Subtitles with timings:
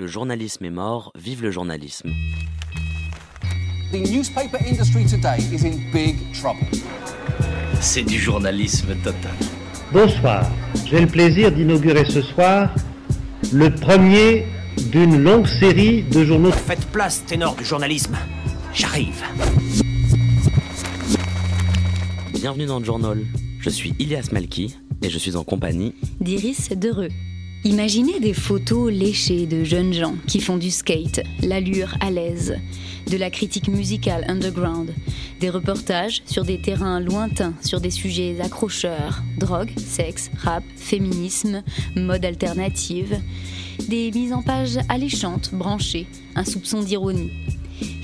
[0.00, 2.08] Le journalisme est mort, vive le journalisme.
[3.92, 6.64] The newspaper industry today is in big trouble.
[7.82, 9.36] C'est du journalisme total.
[9.92, 10.50] Bonsoir.
[10.86, 12.74] J'ai le plaisir d'inaugurer ce soir
[13.52, 14.46] le premier
[14.90, 16.50] d'une longue série de journaux.
[16.50, 18.16] Faites place, ténor du journalisme.
[18.72, 19.22] J'arrive.
[22.32, 23.22] Bienvenue dans le journal.
[23.58, 27.10] Je suis Ilias Malki et je suis en compagnie d'Iris Dereux.
[27.62, 32.56] Imaginez des photos léchées de jeunes gens qui font du skate, l'allure à l'aise,
[33.10, 34.94] de la critique musicale underground,
[35.40, 41.62] des reportages sur des terrains lointains sur des sujets accrocheurs, drogue, sexe, rap, féminisme,
[41.96, 43.20] mode alternative,
[43.90, 47.30] des mises en page alléchantes, branchées, un soupçon d'ironie.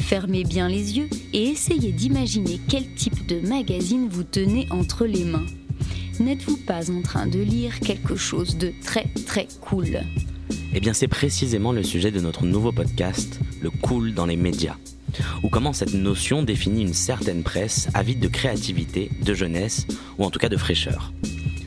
[0.01, 5.25] Fermez bien les yeux et essayez d'imaginer quel type de magazine vous tenez entre les
[5.25, 5.47] mains
[6.21, 10.01] n'êtes-vous pas en train de lire quelque chose de très très cool?
[10.75, 14.77] Eh bien c'est précisément le sujet de notre nouveau podcast, le cool dans les médias,
[15.43, 19.87] ou comment cette notion définit une certaine presse avide de créativité, de jeunesse,
[20.19, 21.13] ou en tout cas de fraîcheur.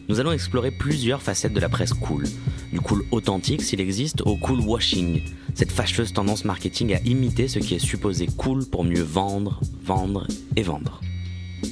[0.07, 2.25] Nous allons explorer plusieurs facettes de la presse cool,
[2.71, 5.21] du cool authentique s'il existe au cool washing,
[5.53, 10.27] cette fâcheuse tendance marketing à imiter ce qui est supposé cool pour mieux vendre, vendre
[10.55, 11.01] et vendre.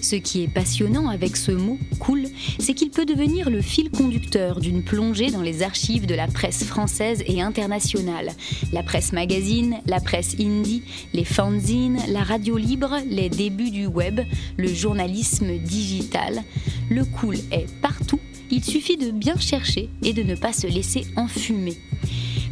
[0.02, 2.26] Ce qui est passionnant avec ce mot cool,
[2.60, 6.64] c'est qu'il peut devenir le fil conducteur d'une plongée dans les archives de la presse
[6.64, 8.32] française et internationale.
[8.74, 14.22] La presse magazine, la presse indie, les fanzines, la radio libre, les débuts du web,
[14.58, 16.44] le journalisme digital.
[16.90, 18.20] Le cool est partout,
[18.52, 21.78] il suffit de bien chercher et de ne pas se laisser enfumer.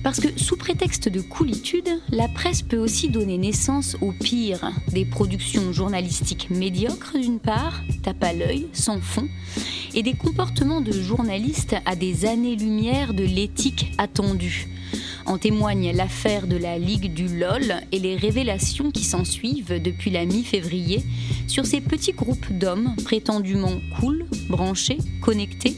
[0.04, 5.04] Parce que sous prétexte de coolitude, la presse peut aussi donner naissance au pire, des
[5.04, 9.28] productions journalistiques médiocres d'une part, tape à l'œil, sans fond,
[9.96, 14.68] et des comportements de journalistes à des années-lumière de l'éthique attendue.
[15.26, 20.26] En témoigne l'affaire de la Ligue du LOL et les révélations qui s'ensuivent depuis la
[20.26, 21.02] mi-février
[21.48, 25.78] sur ces petits groupes d'hommes prétendument cool, branchés, connectés,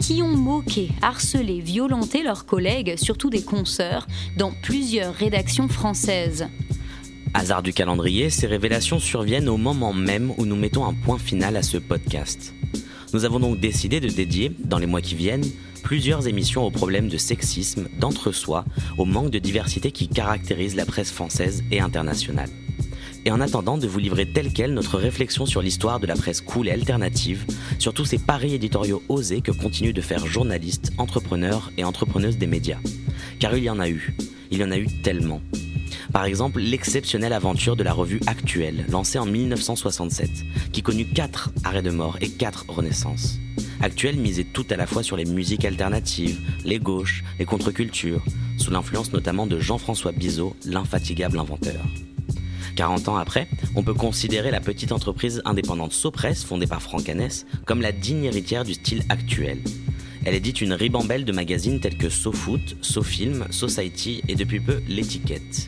[0.00, 4.06] qui ont moqué, harcelé, violenté leurs collègues, surtout des consoeurs,
[4.36, 6.48] dans plusieurs rédactions françaises.
[7.32, 11.56] Hasard du calendrier, ces révélations surviennent au moment même où nous mettons un point final
[11.56, 12.52] à ce podcast.
[13.12, 15.44] Nous avons donc décidé de dédier, dans les mois qui viennent,
[15.82, 18.64] plusieurs émissions aux problèmes de sexisme, d'entre-soi,
[18.96, 22.48] au manque de diversité qui caractérise la presse française et internationale.
[23.26, 26.40] Et en attendant de vous livrer tel quel notre réflexion sur l'histoire de la presse
[26.40, 27.44] cool et alternative,
[27.78, 32.46] sur tous ces paris éditoriaux osés que continuent de faire journalistes, entrepreneurs et entrepreneuses des
[32.46, 32.78] médias.
[33.38, 34.16] Car il y en a eu.
[34.50, 35.42] Il y en a eu tellement.
[36.12, 40.30] Par exemple, l'exceptionnelle aventure de la revue Actuelle, lancée en 1967,
[40.70, 43.38] qui connut 4 arrêts de mort et 4 renaissances.
[43.80, 48.22] Actuelle misait tout à la fois sur les musiques alternatives, les gauches, les contre-cultures,
[48.58, 51.82] sous l'influence notamment de Jean-François Bizot, l'infatigable inventeur.
[52.76, 57.46] 40 ans après, on peut considérer la petite entreprise indépendante Sopress, fondée par Franck Hanès,
[57.64, 59.62] comme la digne héritière du style actuel.
[60.24, 65.66] Elle édite une ribambelle de magazines tels que SoFoot, SoFilm, Society et depuis peu L'étiquette,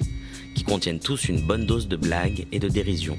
[0.54, 3.18] qui contiennent tous une bonne dose de blagues et de dérision.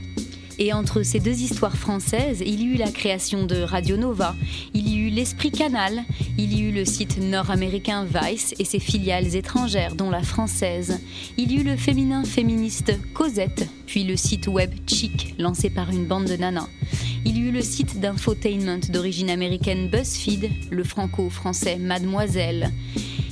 [0.57, 4.35] Et entre ces deux histoires françaises, il y eut la création de Radio Nova,
[4.73, 6.03] il y eut l'Esprit Canal,
[6.37, 11.01] il y eut le site nord-américain Vice et ses filiales étrangères, dont la française.
[11.37, 16.05] Il y eut le féminin féministe Cosette, puis le site web Chic, lancé par une
[16.05, 16.69] bande de nanas.
[17.25, 22.71] Il y eut le site d'infotainment d'origine américaine BuzzFeed, le franco-français Mademoiselle.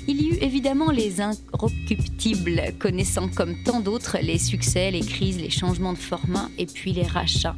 [0.05, 5.49] Il y eut évidemment les inrecuptibles, connaissant comme tant d'autres les succès, les crises, les
[5.49, 7.55] changements de format et puis les rachats.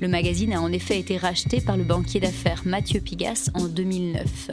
[0.00, 4.50] Le magazine a en effet été racheté par le banquier d'affaires Mathieu Pigas en 2009.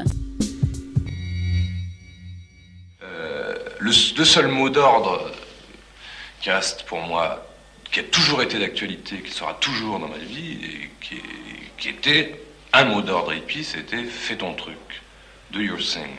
[3.03, 5.31] Euh, le, seul mot d'ordre
[6.41, 7.47] qui reste pour moi,
[7.91, 11.15] qui a toujours été d'actualité, qui sera toujours dans ma vie, et qui,
[11.77, 12.41] qui était
[12.73, 14.75] un mot d'ordre hippie, c'était fais ton truc,
[15.51, 16.09] do your thing.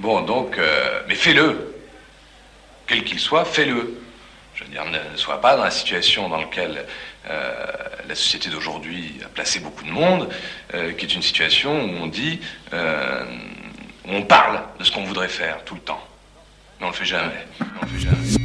[0.00, 1.74] Bon, donc, euh, mais fais-le.
[2.86, 4.00] Quel qu'il soit, fais-le.
[4.54, 6.86] Je veux dire, ne, sois pas dans la situation dans laquelle
[7.28, 7.54] euh,
[8.08, 10.30] la société d'aujourd'hui a placé beaucoup de monde,
[10.72, 12.40] euh, qui est une situation où on dit
[12.72, 16.02] où on parle de ce qu'on voudrait faire tout le temps.
[16.80, 17.46] Mais on le fait jamais.
[17.60, 18.40] On le fait jamais.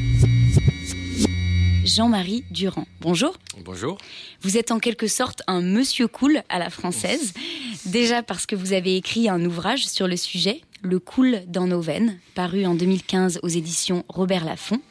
[1.85, 2.85] Jean-Marie Durand.
[2.99, 3.37] Bonjour.
[3.63, 3.97] Bonjour.
[4.41, 7.33] Vous êtes en quelque sorte un monsieur cool à la française.
[7.85, 11.81] Déjà parce que vous avez écrit un ouvrage sur le sujet, Le cool dans nos
[11.81, 14.81] veines, paru en 2015 aux éditions Robert Laffont.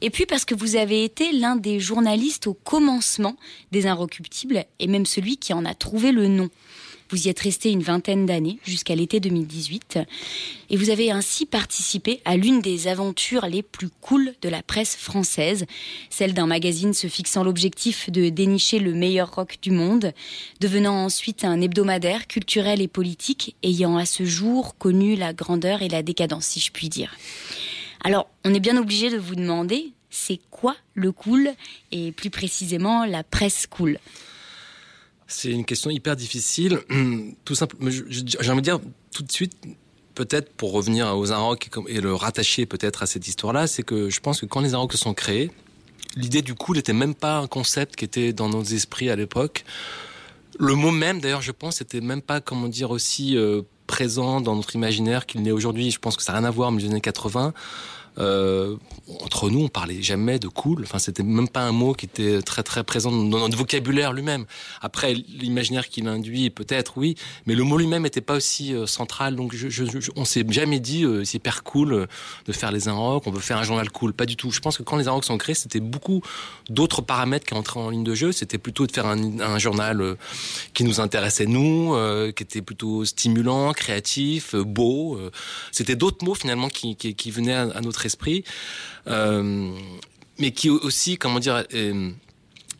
[0.00, 3.36] Et puis parce que vous avez été l'un des journalistes au commencement
[3.72, 6.50] des Inrecuptibles et même celui qui en a trouvé le nom.
[7.14, 10.00] Vous y êtes resté une vingtaine d'années, jusqu'à l'été 2018,
[10.68, 14.96] et vous avez ainsi participé à l'une des aventures les plus cool de la presse
[14.96, 15.64] française,
[16.10, 20.12] celle d'un magazine se fixant l'objectif de dénicher le meilleur rock du monde,
[20.58, 25.88] devenant ensuite un hebdomadaire culturel et politique, ayant à ce jour connu la grandeur et
[25.88, 27.16] la décadence, si je puis dire.
[28.02, 31.52] Alors, on est bien obligé de vous demander, c'est quoi le cool,
[31.92, 34.00] et plus précisément la presse cool?
[35.26, 36.80] C'est une question hyper difficile.
[37.44, 38.80] Tout simple, j'ai envie de dire
[39.12, 39.54] tout de suite,
[40.14, 44.20] peut-être pour revenir aux Arocs et le rattacher peut-être à cette histoire-là, c'est que je
[44.20, 45.50] pense que quand les Arocs sont créés,
[46.16, 49.64] l'idée du cool n'était même pas un concept qui était dans nos esprits à l'époque.
[50.58, 54.54] Le mot même, d'ailleurs, je pense, n'était même pas, comment dire, aussi euh, présent dans
[54.54, 55.90] notre imaginaire qu'il n'est aujourd'hui.
[55.90, 57.52] Je pense que ça n'a rien à voir, mais les années 80.
[58.18, 58.76] Euh,
[59.20, 60.82] entre nous, on parlait jamais de cool.
[60.84, 64.46] Enfin, c'était même pas un mot qui était très très présent dans notre vocabulaire lui-même.
[64.80, 67.16] Après, l'imaginaire qu'il induit, peut-être, oui,
[67.46, 69.36] mais le mot lui-même n'était pas aussi euh, central.
[69.36, 69.84] Donc, je, je,
[70.16, 72.06] on s'est jamais dit euh, c'est hyper cool euh,
[72.46, 74.12] de faire les Inrocks, on veut faire un journal cool.
[74.12, 74.50] Pas du tout.
[74.50, 76.22] Je pense que quand les Inrocks sont créés, c'était beaucoup
[76.70, 78.32] d'autres paramètres qui entraient en ligne de jeu.
[78.32, 80.16] C'était plutôt de faire un, un journal
[80.72, 81.94] qui nous intéressait nous,
[82.34, 85.18] qui était plutôt stimulant, créatif, beau.
[85.72, 88.44] c'était d'autres mots finalement qui, qui, qui venaient à notre esprit,
[89.06, 89.70] euh,
[90.38, 91.64] mais qui aussi, comment dire,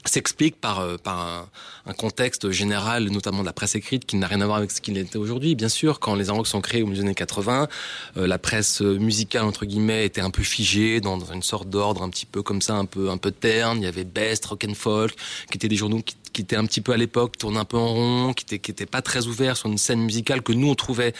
[0.05, 1.49] s'explique par, euh, par
[1.87, 4.81] un, contexte général, notamment de la presse écrite, qui n'a rien à voir avec ce
[4.81, 5.55] qu'il était aujourd'hui.
[5.55, 7.69] Bien sûr, quand les Inrocks sont créés au milieu des années 80,
[8.17, 12.03] euh, la presse musicale, entre guillemets, était un peu figée dans, dans une sorte d'ordre
[12.03, 13.79] un petit peu comme ça, un peu, un peu terne.
[13.79, 15.15] Il y avait Best, Rock and Folk,
[15.51, 17.79] qui étaient des journaux qui, qui étaient un petit peu à l'époque, tournés un peu
[17.79, 20.69] en rond, qui étaient, qui étaient pas très ouverts sur une scène musicale que nous,
[20.69, 21.15] on trouvait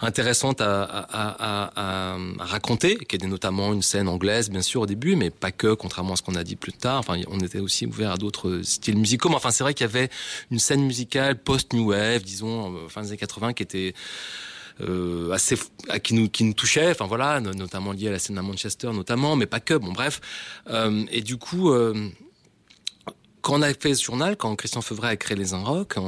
[0.00, 4.86] intéressante à, à, à, à, raconter, qui était notamment une scène anglaise, bien sûr, au
[4.86, 6.98] début, mais pas que, contrairement à ce qu'on a dit plus tard.
[6.98, 9.28] Enfin, on était aussi ouvert à d'autres styles musicaux.
[9.28, 10.08] Mais enfin, c'est vrai qu'il y avait
[10.50, 13.94] une scène musicale post-new wave, disons, euh, fin des années 80, qui était
[14.80, 15.56] euh, assez
[16.04, 19.34] qui nous qui nous touchait enfin voilà notamment lié à la scène à Manchester notamment
[19.34, 20.20] mais pas que bon bref
[20.70, 22.10] euh, et du coup euh,
[23.48, 26.02] quand on a fait ce journal, quand Christian Feuvret a créé les Inrocks au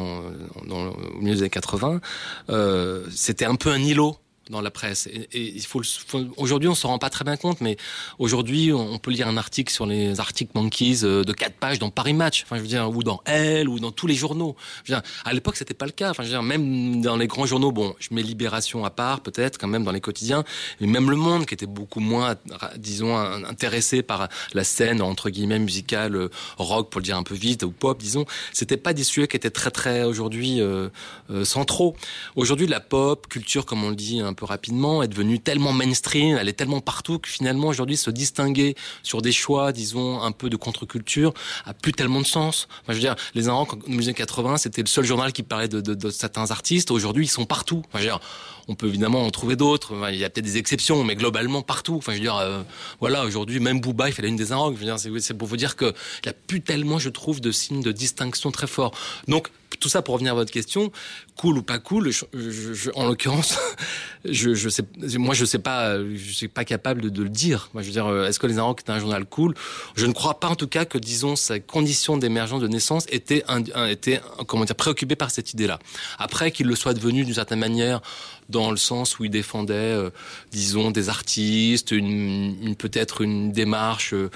[1.18, 2.02] milieu des années 80,
[2.50, 4.18] euh, c'était un peu un îlot
[4.50, 5.06] dans la presse.
[5.06, 7.76] Et, il faut, faut aujourd'hui, on se rend pas très bien compte, mais
[8.18, 11.90] aujourd'hui, on peut lire un article sur les articles Monkeys euh, de quatre pages dans
[11.90, 14.56] Paris Match, enfin je veux dire, ou dans Elle, ou dans tous les journaux.
[14.84, 16.10] Je veux dire, à l'époque, c'était pas le cas.
[16.10, 19.20] Enfin, je veux dire, même dans les grands journaux, bon, je mets Libération à part,
[19.20, 20.44] peut-être, quand même dans les quotidiens,
[20.80, 22.36] mais même Le Monde, qui était beaucoup moins,
[22.76, 27.34] disons, intéressé par la scène entre guillemets musicale euh, rock, pour le dire un peu
[27.34, 30.88] vite, ou pop, disons, c'était pas des sujets qui étaient très très aujourd'hui euh,
[31.30, 31.96] euh, centraux.
[32.36, 36.36] Aujourd'hui, la pop culture, comme on le dit un peu rapidement, est devenue tellement mainstream,
[36.40, 40.50] elle est tellement partout que finalement aujourd'hui se distinguer sur des choix, disons, un peu
[40.50, 41.32] de contre-culture,
[41.66, 42.68] a plus tellement de sens.
[42.88, 46.50] Je veux dire, les Inrocks, en 1980, c'était le seul journal qui parlait de, certains
[46.50, 46.90] artistes.
[46.90, 47.82] Aujourd'hui, ils sont partout.
[48.68, 49.94] On peut évidemment en trouver d'autres.
[50.12, 52.00] Il y a peut-être des exceptions, mais globalement partout.
[52.06, 52.62] Je veux dire, euh,
[53.00, 55.92] voilà, aujourd'hui, même Booba, il fait la une des dire, c'est pour vous dire que
[56.22, 58.92] il y a plus tellement, je trouve, de signes de distinction très forts.
[59.28, 59.48] Donc,
[59.78, 60.90] tout ça pour revenir à votre question,
[61.36, 63.58] cool ou pas cool, je, je, je, en l'occurrence,
[64.24, 64.84] je, je sais,
[65.16, 67.70] moi je sais pas, je suis pas capable de, le dire.
[67.74, 69.54] Moi, je veux dire, est-ce que les Inrocks est un journal cool?
[69.94, 73.44] Je ne crois pas en tout cas que, disons, sa condition d'émergence de naissance était,
[73.48, 75.78] un, était, comment dire, préoccupé par cette idée-là.
[76.18, 78.00] Après qu'il le soit devenu d'une certaine manière
[78.48, 80.10] dans le sens où il défendait, euh,
[80.50, 84.14] disons, des artistes, une, une peut-être une démarche.
[84.14, 84.30] Euh,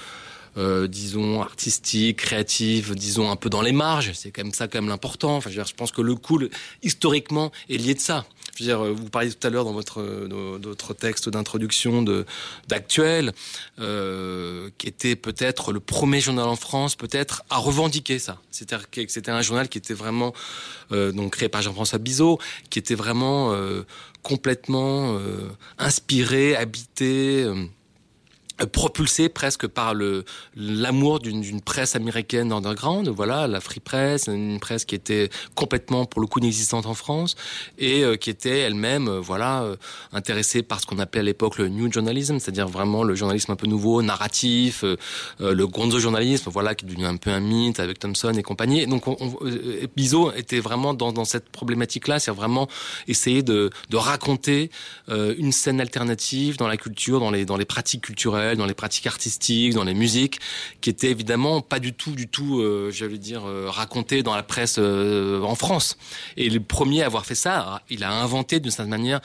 [0.57, 4.11] euh, disons artistique, créative, disons un peu dans les marges.
[4.13, 5.35] C'est quand même ça quand même l'important.
[5.37, 6.49] Enfin, je, je pense que le cool
[6.83, 8.25] historiquement est lié de ça.
[8.55, 12.05] Je veux dire, vous parliez tout à l'heure dans votre, votre texte d'introduction
[12.69, 13.33] d'actuel,
[13.79, 18.39] euh, qui était peut-être le premier journal en France, peut-être à revendiquer ça.
[18.51, 20.33] C'est-à-dire que c'était un journal qui était vraiment
[20.93, 23.83] euh, donc créé par Jean-François Bizot, qui était vraiment euh,
[24.23, 27.45] complètement euh, inspiré, habité.
[28.61, 34.27] Euh, euh, propulsé presque par le l'amour d'une presse américaine underground, voilà, la Free Press,
[34.27, 37.35] une presse qui était complètement pour le coup inexistante en France
[37.77, 39.65] et euh, qui était elle-même, euh, voilà,
[40.11, 43.55] intéressée par ce qu'on appelait à l'époque le new journalism, c'est-à-dire vraiment le journalisme un
[43.55, 44.83] peu nouveau, narratif,
[45.39, 48.81] le gonzo journalisme, voilà, qui est devenu un peu un mythe avec Thompson et compagnie.
[48.81, 52.67] Et donc, on, était vraiment dans, dans cette problématique-là, c'est vraiment
[53.07, 54.69] essayer de, de raconter
[55.07, 59.07] une scène alternative dans la culture, dans les dans les pratiques culturelles dans les pratiques
[59.07, 60.39] artistiques, dans les musiques,
[60.81, 64.43] qui étaient évidemment pas du tout, du tout, euh, j'allais dire, euh, racontées dans la
[64.43, 65.97] presse euh, en France.
[66.37, 69.21] Et le premier à avoir fait ça, il a inventé d'une certaine manière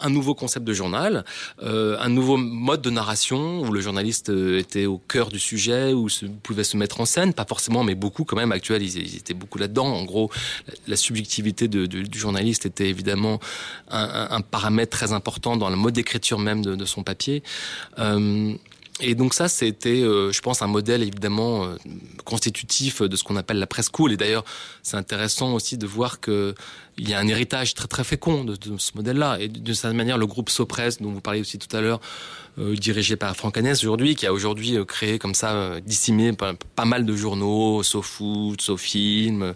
[0.00, 1.24] un nouveau concept de journal,
[1.62, 5.92] euh, un nouveau mode de narration où le journaliste euh, était au cœur du sujet,
[5.92, 9.00] où se, pouvait se mettre en scène, pas forcément, mais beaucoup quand même actualisé.
[9.00, 9.86] Ils étaient beaucoup là-dedans.
[9.86, 10.30] En gros,
[10.86, 13.38] la, subjectivité du journaliste était évidemment
[13.90, 17.42] un, paramètre très important dans le mode d'écriture même de, de, son papier.
[17.98, 18.54] Euh,
[19.00, 21.74] et donc ça, c'était, euh, je pense, un modèle évidemment euh,
[22.24, 24.12] constitutif de ce qu'on appelle la presse cool.
[24.12, 24.44] Et d'ailleurs,
[24.84, 26.54] c'est intéressant aussi de voir que
[26.96, 29.38] il y a un héritage très très fécond de, ce modèle-là.
[29.40, 32.00] Et d'une certaine manière, le groupe Sopress, dont vous parliez aussi tout à l'heure,
[32.58, 37.04] euh, dirigé par Franck Hanès aujourd'hui, qui a aujourd'hui créé comme ça, dissimé pas, mal
[37.04, 39.54] de journaux, SoFoot, SoFilm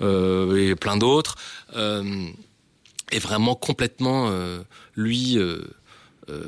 [0.00, 1.34] et plein d'autres,
[1.74, 4.30] est vraiment complètement,
[4.94, 5.38] lui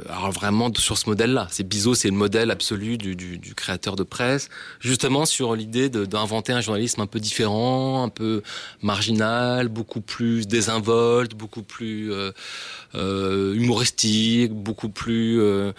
[0.08, 1.46] alors vraiment sur ce modèle-là.
[1.50, 4.48] C'est Bizot, c'est le modèle absolu du, du, du, créateur de presse,
[4.80, 8.42] justement sur l'idée d'inventer un journalisme un peu différent, un peu
[8.82, 12.32] marginal, beaucoup plus désinvolte, beaucoup plus euh,
[12.94, 15.72] euh, humoristique, beaucoup plus euh,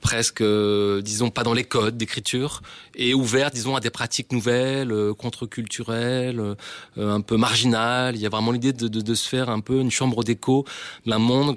[0.00, 2.62] presque, euh, disons, pas dans les codes d'écriture,
[2.94, 6.56] et ouvert, disons, à des pratiques nouvelles, contre-culturelles,
[6.96, 8.14] un peu marginales.
[8.14, 10.64] Il y a vraiment l'idée de, de, de se faire un peu une chambre d'écho
[11.06, 11.56] d'un monde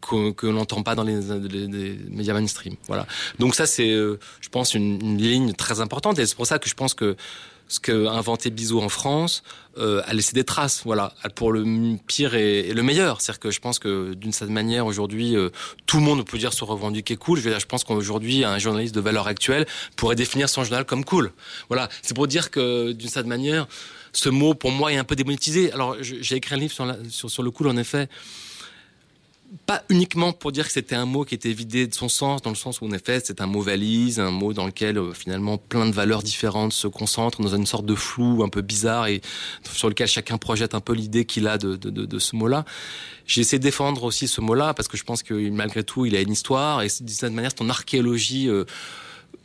[0.00, 1.18] que, l'on n'entend pas dans les,
[2.10, 2.76] médias mainstream.
[2.86, 3.06] Voilà.
[3.38, 6.18] Donc ça, c'est, euh, je pense, une, ligne très importante.
[6.18, 7.16] Et c'est pour ça que je pense que
[7.70, 9.42] ce qu'a inventé Bizot en France
[9.76, 11.64] euh, a laissé des traces, voilà, pour le
[12.06, 13.20] pire et, le meilleur.
[13.20, 15.50] C'est-à-dire que je pense que d'une certaine manière, aujourd'hui, euh,
[15.84, 17.38] tout le monde peut dire se revendiquer cool.
[17.38, 20.86] Je, veux dire, je pense qu'aujourd'hui, un journaliste de valeur actuelle pourrait définir son journal
[20.86, 21.32] comme cool.
[21.68, 23.66] Voilà, c'est pour dire que d'une certaine manière,
[24.12, 25.70] ce mot, pour moi, est un peu démonétisé.
[25.72, 26.72] Alors, j'ai écrit un livre
[27.10, 28.08] sur le cool, en effet
[29.66, 32.50] pas uniquement pour dire que c'était un mot qui était vidé de son sens, dans
[32.50, 35.56] le sens où en effet c'est un mot valise, un mot dans lequel euh, finalement
[35.56, 39.22] plein de valeurs différentes se concentrent dans une sorte de flou un peu bizarre et
[39.72, 42.64] sur lequel chacun projette un peu l'idée qu'il a de, de, de, ce mot-là.
[43.26, 46.14] J'ai essayé de défendre aussi ce mot-là parce que je pense que malgré tout il
[46.14, 48.64] a une histoire et d'une certaine manière c'est archéologie euh,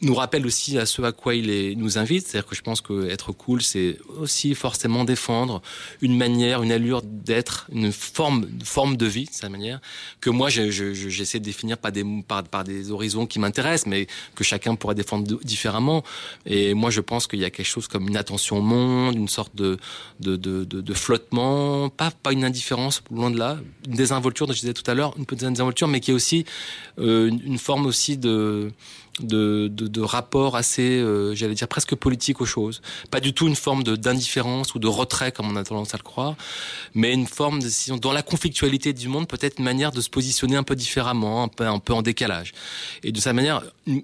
[0.03, 2.27] nous rappelle aussi à ce à quoi il est, nous invite.
[2.27, 5.61] C'est-à-dire que je pense que être cool, c'est aussi forcément défendre
[6.01, 9.81] une manière, une allure d'être, une forme, une forme de vie, de cette manière,
[10.21, 14.07] que moi, j'essaie je, je, de définir par des, par, des horizons qui m'intéressent, mais
[14.35, 16.03] que chacun pourrait défendre différemment.
[16.45, 19.27] Et moi, je pense qu'il y a quelque chose comme une attention au monde, une
[19.27, 19.77] sorte de,
[20.19, 23.57] de, de, de, flottement, pas, pas une indifférence, loin de là,
[23.87, 26.45] une désinvolture, dont je disais tout à l'heure, une petite désinvolture, mais qui est aussi
[26.99, 28.71] euh, une forme aussi de
[29.19, 32.81] de, de, rapport assez, euh, j'allais dire, presque politique aux choses.
[33.11, 36.03] Pas du tout une forme d'indifférence ou de retrait, comme on a tendance à le
[36.03, 36.35] croire,
[36.95, 37.97] mais une forme de décision.
[37.97, 41.47] Dans la conflictualité du monde, peut-être une manière de se positionner un peu différemment, un
[41.47, 42.53] peu, un peu en décalage.
[43.03, 43.61] Et de sa manière,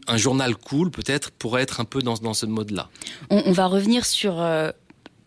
[0.08, 2.90] un journal cool, peut-être, pourrait être un peu dans, dans ce mode-là.
[3.30, 4.40] On, on, va revenir sur...
[4.40, 4.72] Euh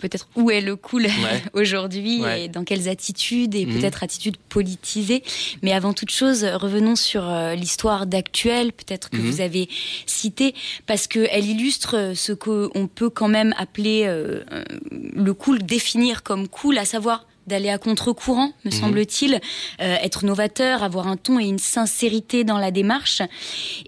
[0.02, 1.42] peut-être où est le cool ouais.
[1.54, 2.44] aujourd'hui ouais.
[2.44, 3.78] et dans quelles attitudes et mmh.
[3.78, 5.22] peut-être attitudes politisées.
[5.62, 9.30] Mais avant toute chose, revenons sur euh, l'histoire d'actuel, peut-être que mmh.
[9.30, 9.68] vous avez
[10.06, 10.54] cité,
[10.86, 14.42] parce qu'elle illustre ce qu'on peut quand même appeler euh,
[14.90, 18.72] le cool, définir comme cool, à savoir d'aller à contre-courant, me mmh.
[18.72, 23.22] semble-t-il, euh, être novateur, avoir un ton et une sincérité dans la démarche.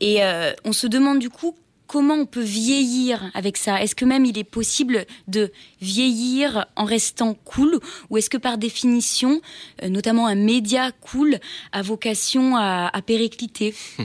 [0.00, 1.54] Et euh, on se demande du coup
[1.87, 3.83] comment on peut vieillir avec ça?
[3.83, 7.79] Est-ce que même il est possible de vieillir en restant cool?
[8.11, 9.41] Ou est-ce que par définition,
[9.83, 11.38] euh, notamment un média cool
[11.73, 13.75] a vocation à, péricliter?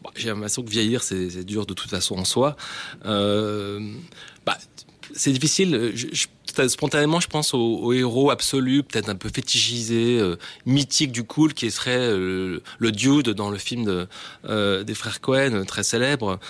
[0.00, 2.56] Bon, J'ai l'impression que vieillir, c'est dur de toute façon en soi.
[3.04, 3.80] Euh,
[4.46, 4.56] bah,
[5.12, 5.92] c'est difficile.
[6.66, 10.36] Spontanément, je pense au, héros absolu, peut-être un peu fétichisé, euh,
[10.66, 14.06] mythique du cool, qui serait euh, le dude dans le film
[14.48, 16.40] euh, des frères Cohen, très célèbre.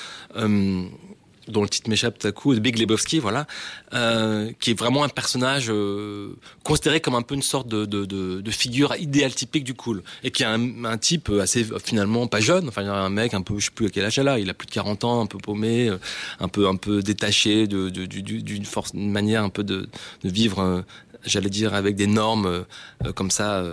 [1.48, 3.46] Dont le titre m'échappe tout à coup, de Big Lebowski, voilà,
[3.94, 8.04] euh, qui est vraiment un personnage euh, considéré comme un peu une sorte de, de,
[8.04, 12.26] de, de, figure idéale typique du cool, et qui est un, un, type assez finalement
[12.26, 14.38] pas jeune, enfin a un mec un peu, je sais plus à quel âge là,
[14.38, 15.98] il a plus de 40 ans, un peu paumé, euh,
[16.40, 19.88] un peu un peu détaché de d'une force, une manière un peu de,
[20.22, 20.82] de vivre, euh,
[21.24, 23.64] j'allais dire avec des normes euh, comme ça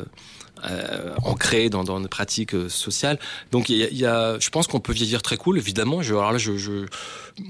[0.63, 3.19] euh, ancré dans, dans nos pratiques euh, sociales.
[3.51, 6.01] Donc il y a, y a- je pense qu'on peut vieillir très cool, évidemment.
[6.01, 6.85] Je, alors là, je, je,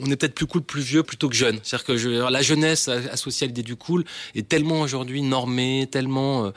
[0.01, 1.59] on est peut-être plus cool, plus vieux plutôt que jeune.
[1.63, 6.45] C'est-à-dire que je, la jeunesse associée à l'idée du cool est tellement aujourd'hui normée, tellement,
[6.45, 6.51] euh,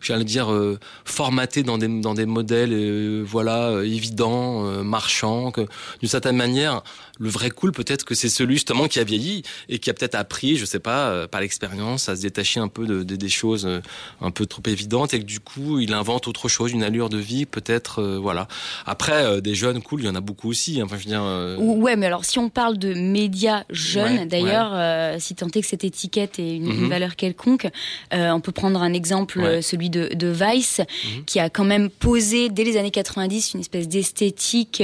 [0.00, 5.66] j'allais dire, euh, formatée dans des, dans des modèles, voilà, évidents, marchands, que
[6.00, 6.82] d'une certaine manière,
[7.18, 10.14] le vrai cool, peut-être que c'est celui justement qui a vieilli et qui a peut-être
[10.14, 13.28] appris, je sais pas, euh, par l'expérience, à se détacher un peu de, de- des
[13.28, 13.80] choses euh,
[14.20, 17.18] un peu trop évidentes et que du coup, il invente autre chose, une allure de
[17.18, 18.46] vie, peut-être, euh, voilà.
[18.86, 20.80] Après, euh, des jeunes cool, il y en a beaucoup aussi.
[20.80, 20.84] hein.
[20.86, 21.22] Enfin, je veux dire.
[21.22, 25.46] euh, Ou- Ouais, mais alors si on parle de médias jeunes, Ouais, d'ailleurs, si tant
[25.48, 26.88] est que cette étiquette ait une, une Mhm.
[26.88, 27.68] valeur quelconque,
[28.12, 29.62] on peut prendre un exemple, Ouais.
[29.62, 31.24] celui de, de Vice, Mhm.
[31.24, 34.82] qui a quand même posé dès les années 90 une espèce d'esthétique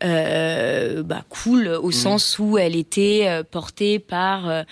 [0.00, 1.92] bah, cool, au Mhm.
[1.92, 4.62] sens où elle était euh, portée par euh,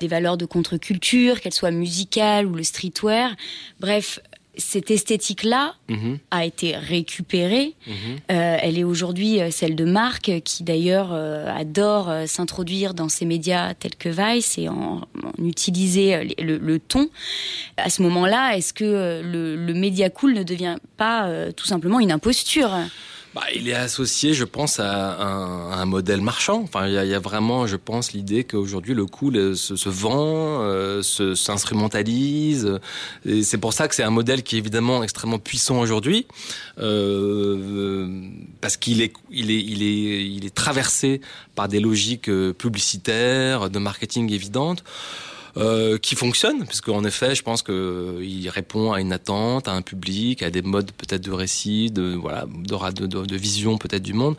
[0.00, 3.30] des valeurs de contre-culture, qu'elle soit musicale ou le streetwear.
[3.80, 4.20] Bref,
[4.58, 7.74] cette esthétique-là mhm, a été récupérée.
[7.86, 7.92] mhm.
[8.30, 13.08] Euh, elle est aujourd'hui celle de Marc, euh, qui d'ailleurs euh, adore euh, s'introduire dans
[13.08, 17.08] ces médias tels que Vice et en, en utiliser le, le ton.
[17.78, 22.12] À ce moment-là, est-ce que le, le média cool ne devient pas tout simplement une
[22.12, 22.72] imposture?
[23.34, 26.60] Bah, il est associé, je pense, à un, à un modèle marchand.
[26.62, 30.60] Enfin, il y, y a vraiment, je pense, l'idée qu'aujourd'hui le cool se, se vend,
[30.60, 32.78] euh, se s'instrumentalise.
[33.24, 36.26] c'est pour ça que c'est un modèle qui est évidemment extrêmement puissant aujourd'hui,
[36.78, 38.20] euh,
[38.60, 41.22] parce qu'il est, il est, il est, il est traversé
[41.54, 44.84] par des logiques euh, publicitaires, de marketing évidentes.
[45.56, 49.72] Euh, qui fonctionne, puisque en effet, je pense que euh, répond à une attente, à
[49.72, 54.02] un public, à des modes peut-être de récit, de voilà, de, de, de vision peut-être
[54.02, 54.36] du monde.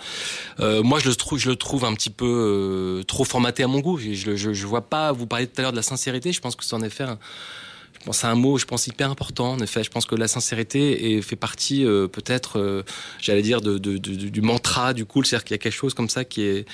[0.59, 3.67] Euh, moi, je le trouve, je le trouve un petit peu euh, trop formaté à
[3.67, 3.97] mon goût.
[3.97, 5.11] Je, je, je, vois pas.
[5.11, 6.31] Vous parliez tout à l'heure de la sincérité.
[6.31, 7.03] Je pense que c'est en effet.
[7.03, 7.19] Un,
[8.03, 9.53] pense à un mot, je pense hyper important.
[9.53, 12.83] En effet, je pense que la sincérité est, fait partie euh, peut-être, euh,
[13.19, 15.93] j'allais dire, de, de, de, du mantra du cool, c'est-à-dire qu'il y a quelque chose
[15.93, 16.65] comme ça qui est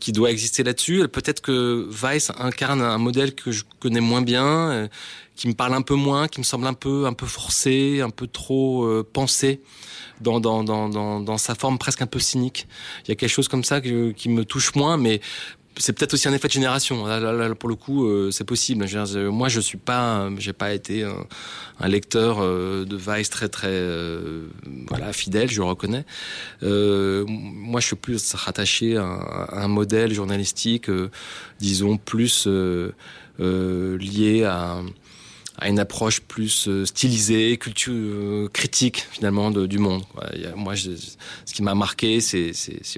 [0.00, 1.06] qui doit exister là-dessus.
[1.08, 4.88] Peut-être que Vice incarne un modèle que je connais moins bien, euh,
[5.36, 8.10] qui me parle un peu moins, qui me semble un peu un peu forcé, un
[8.10, 9.60] peu trop euh, pensé.
[10.20, 12.68] Dans, dans, dans, dans, dans sa forme presque un peu cynique.
[13.04, 15.20] Il y a quelque chose comme ça que, qui me touche moins, mais
[15.78, 17.06] c'est peut-être aussi un effet de génération.
[17.06, 18.86] Là, là, là, pour le coup, euh, c'est possible.
[18.86, 21.26] Je veux dire, moi, je suis pas, j'ai pas été un,
[21.80, 24.46] un lecteur euh, de Vice très très euh,
[24.88, 26.04] voilà fidèle, je le reconnais.
[26.62, 31.10] Euh, moi, je suis plus rattaché à, à un modèle journalistique, euh,
[31.58, 32.92] disons plus euh,
[33.40, 34.78] euh, lié à
[35.58, 40.02] à une approche plus euh, stylisée, culture euh, critique finalement de, du monde.
[40.56, 40.90] Moi, je,
[41.44, 42.52] ce qui m'a marqué, c'est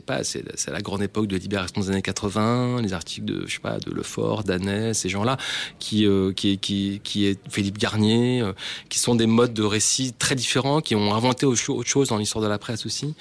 [0.04, 3.60] pas c'est la, grande époque de libération des années 80, les articles de je sais
[3.60, 5.36] pas de Lefort, Danès, ces gens-là,
[5.78, 8.52] qui euh, qui qui qui est Philippe Garnier, euh,
[8.88, 12.42] qui sont des modes de récit très différents, qui ont inventé autre chose dans l'histoire
[12.42, 13.14] de la presse aussi,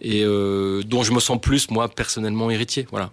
[0.00, 2.86] et euh, dont je me sens plus moi personnellement héritier.
[2.90, 3.10] Voilà.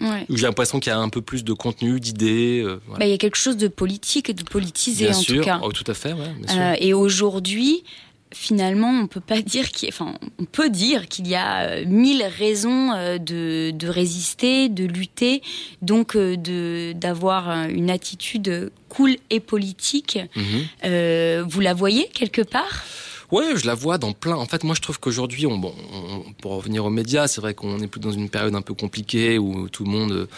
[0.00, 0.26] Ouais.
[0.30, 2.62] J'ai l'impression qu'il y a un peu plus de contenu, d'idées.
[2.64, 3.00] Euh, voilà.
[3.00, 5.36] bah, il y a quelque chose de politique et de politisé bien en sûr.
[5.36, 5.60] tout cas.
[5.62, 7.84] Oh, tout à fait, ouais, euh, et aujourd'hui,
[8.32, 12.92] finalement, on peut pas dire qu'il, enfin, on peut dire qu'il y a mille raisons
[12.92, 15.42] euh, de, de résister, de lutter,
[15.82, 20.18] donc euh, de d'avoir une attitude cool et politique.
[20.36, 20.42] Mhm.
[20.44, 21.40] Mm -hmm.
[21.50, 22.84] vous la voyez quelque part?
[23.32, 24.34] Ouais, je la vois dans plein.
[24.34, 27.54] En fait, moi, je trouve qu'aujourd'hui, on, bon, on, pour revenir aux médias, c'est vrai
[27.54, 30.28] qu'on est plus dans une période un peu compliquée où tout le monde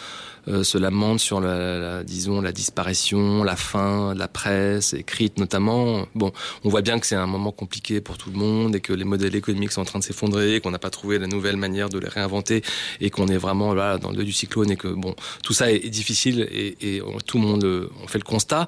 [0.47, 5.39] euh, se lamente sur la, la, disons, la disparition, la fin de la presse écrite
[5.39, 6.05] notamment.
[6.13, 6.31] Bon,
[6.63, 9.05] on voit bien que c'est un moment compliqué pour tout le monde et que les
[9.05, 11.97] modèles économiques sont en train de s'effondrer, qu'on n'a pas trouvé la nouvelle manière de
[11.97, 12.61] les réinventer
[13.01, 15.71] et qu'on est vraiment là dans le deux du cyclone et que bon, tout ça
[15.71, 18.67] est, difficile et, et tout le monde on fait le constat.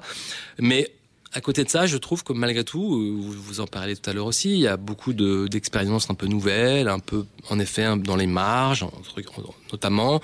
[0.58, 0.90] Mais
[1.36, 4.14] à côté de ça, je trouve que malgré tout, vous, vous en parlez tout à
[4.14, 7.86] l'heure aussi, il y a beaucoup d'expériences de, un peu nouvelles, un peu en effet
[7.98, 8.86] dans les marges,
[9.70, 10.22] notamment,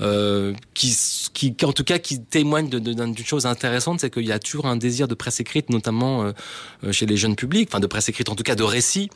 [0.00, 0.92] euh, qui,
[1.32, 4.74] qui, en tout cas, qui témoignent d'une chose intéressante, c'est qu'il y a toujours un
[4.74, 8.34] désir de presse écrite, notamment euh, chez les jeunes publics, enfin de presse écrite, en
[8.34, 9.08] tout cas de récit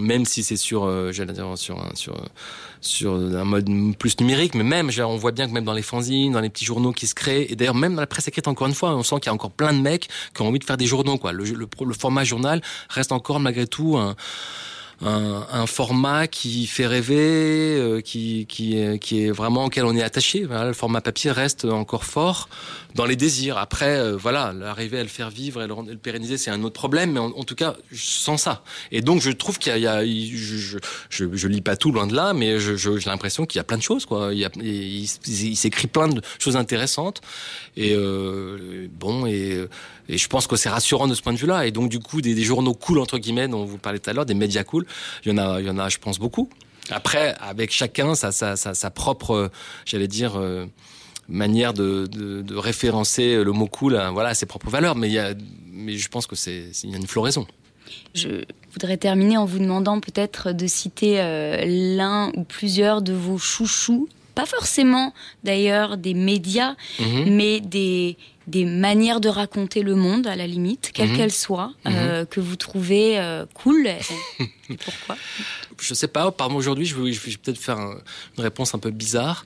[0.00, 2.14] même si c'est sur, euh, j'allais dire sur un, sur
[2.80, 3.68] sur un mode
[3.98, 6.66] plus numérique, mais même, on voit bien que même dans les fanzines, dans les petits
[6.66, 9.02] journaux qui se créent, et d'ailleurs même dans la presse écrite, encore une fois, on
[9.02, 11.16] sent qu'il y a encore plein de mecs qui ont envie de faire des journaux,
[11.16, 11.32] quoi.
[11.32, 14.16] Le, le, le format journal reste encore malgré tout un
[15.00, 20.46] un, format qui fait rêver, euh, qui, qui, qui est vraiment auquel on est attaché.
[20.48, 22.48] le format papier reste encore fort
[22.94, 23.58] dans les désirs.
[23.58, 27.12] Après, euh, voilà, l'arriver à le faire vivre et le, pérenniser, c'est un autre problème,
[27.12, 28.62] mais en, tout cas, je sens ça.
[28.92, 30.78] Et donc, je trouve qu'il y a, je,
[31.10, 33.78] je, je, lis pas tout loin de là, mais j'ai l'impression qu'il y a plein
[33.78, 34.30] de choses, quoi.
[34.32, 35.06] Il, y a, il,
[35.56, 37.20] s'écrit plein de choses intéressantes.
[37.76, 39.66] Et euh, bon, et,
[40.08, 41.66] et je pense que c'est rassurant de ce point de vue-là.
[41.66, 44.12] Et donc, du coup, des, des journaux cool entre guillemets dont vous parlez tout à
[44.12, 44.86] l'heure, des médias cool,
[45.24, 46.48] il y en a, il y en a, je pense beaucoup.
[46.90, 49.50] Après, avec chacun sa, sa, sa, sa propre,
[49.84, 50.38] j'allais dire.
[50.38, 50.66] Euh,
[51.26, 54.94] manière de, de, de, référencer le mot cool, hein, voilà, ses propres valeurs.
[54.94, 55.32] Mais, il y a,
[55.72, 57.46] mais je pense que c'est il y a une floraison.
[58.14, 63.38] Je voudrais terminer en vous demandant peut-être de citer euh, l'un ou plusieurs de vos
[63.38, 65.12] chouchous, pas forcément
[65.42, 67.30] d'ailleurs des médias, mmh.
[67.30, 71.16] mais des, des manières de raconter le monde à la limite, quelle mmh.
[71.16, 71.88] qu'elle soit, mmh.
[71.90, 73.86] euh, que vous trouvez euh, cool.
[73.86, 75.16] Et pourquoi?
[75.80, 77.10] Je sais pas, par aujourd'hui, je vais,
[77.42, 77.96] peut-être faire un,
[78.36, 79.44] une réponse un peu bizarre.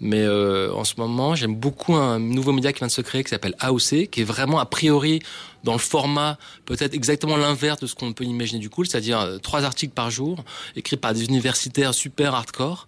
[0.00, 3.22] Mais euh, en ce moment, j'aime beaucoup un nouveau média qui vient de se créer
[3.22, 5.20] qui s'appelle AOC, qui est vraiment a priori
[5.64, 9.38] dans le format peut-être exactement l'inverse de ce qu'on peut imaginer du cool, c'est-à-dire euh,
[9.38, 10.44] trois articles par jour,
[10.76, 12.86] écrits par des universitaires super hardcore,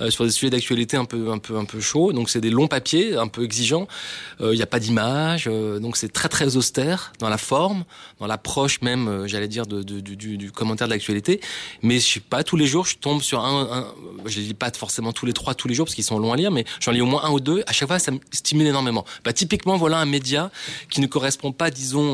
[0.00, 2.12] euh, sur des sujets d'actualité un peu un peu un peu chaud.
[2.12, 3.86] Donc c'est des longs papiers, un peu exigeants.
[4.40, 7.84] Il euh, n'y a pas d'image, donc c'est très très austère dans la forme,
[8.18, 11.40] dans l'approche même, j'allais dire, du, commentaire de l'actualité.
[11.82, 13.86] Mais je sais pas, tous les jours, je tombe sur un, un
[14.26, 16.36] je lis pas forcément tous les trois tous les jours parce qu'ils sont longs à
[16.36, 17.62] lire, mais j'en lis au moins un ou deux.
[17.66, 19.04] À chaque fois, ça me stimule énormément.
[19.24, 20.50] Bah typiquement, voilà un média
[20.90, 22.09] qui ne correspond pas, disons,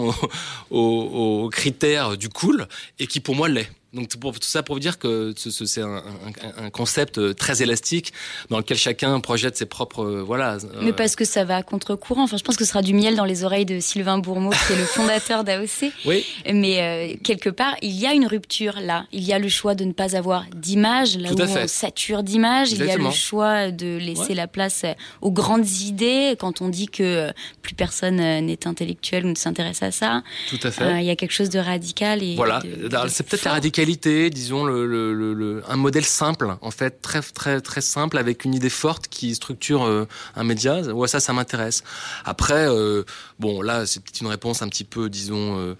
[0.70, 2.66] aux, critères du cool
[2.98, 3.70] et qui pour moi l'est.
[3.92, 7.62] Donc pour, tout ça pour vous dire que c'est un, un, un, concept euh, très
[7.62, 8.12] élastique
[8.50, 10.54] dans lequel chacun projette ses propres euh, voilà.
[10.56, 10.82] Euh...
[10.82, 12.24] Mais parce que ça va à contre-courant.
[12.24, 14.72] Enfin, je pense que ce sera du miel dans les oreilles de Sylvain Bourmeau, qui
[14.72, 15.92] est le fondateur d'AOC.
[16.04, 16.24] Oui.
[16.52, 19.06] Mais euh, quelque part, il y a une rupture là.
[19.12, 22.22] Il y a le choix de ne pas avoir d'image là tout où on sature
[22.22, 22.72] d'images.
[22.72, 24.34] Il y a le choix de laisser ouais.
[24.34, 24.84] la place
[25.20, 29.90] aux grandes idées quand on dit que plus personne n'est intellectuel ou ne s'intéresse à
[29.90, 30.22] ça.
[30.48, 31.00] Tout à fait.
[31.00, 32.62] il y a quelque chose de radical et voilà.
[33.08, 38.18] C'est peut-être la radicalité disons le, un modèle simple, en fait, très très très simple,
[38.18, 40.80] avec une idée forte qui structure euh, un média.
[40.80, 41.84] Ouais, ça, ça m'intéresse.
[42.24, 43.04] Après, euh,
[43.38, 45.74] bon, là, c'est peut-être une réponse un petit peu, disons, euh,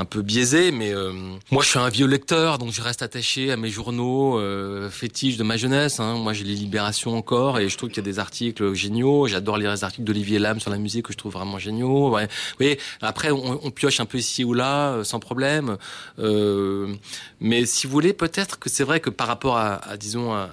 [0.00, 1.12] un peu biaisée, mais euh,
[1.50, 5.36] moi, je suis un vieux lecteur, donc je reste attaché à mes journaux euh, fétiches
[5.36, 6.00] de ma jeunesse.
[6.00, 6.14] Hein.
[6.14, 9.26] Moi, j'ai les Libérations encore, et je trouve qu'il y a des articles géniaux.
[9.26, 12.10] J'adore lire les articles d'Olivier Lam sur la musique que je trouve vraiment géniaux.
[12.10, 12.28] Ouais.
[12.58, 15.76] Oui, après, on, on, pioche un peu ici ou là, euh, sans problème.
[16.18, 16.94] Euh,
[17.40, 20.48] mais si vous voulez, peut-être que c'est vrai que par rapport à, à disons, à,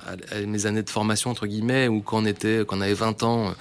[0.46, 3.54] mes années de formation entre guillemets, ou quand on était, quand on avait 20 ans,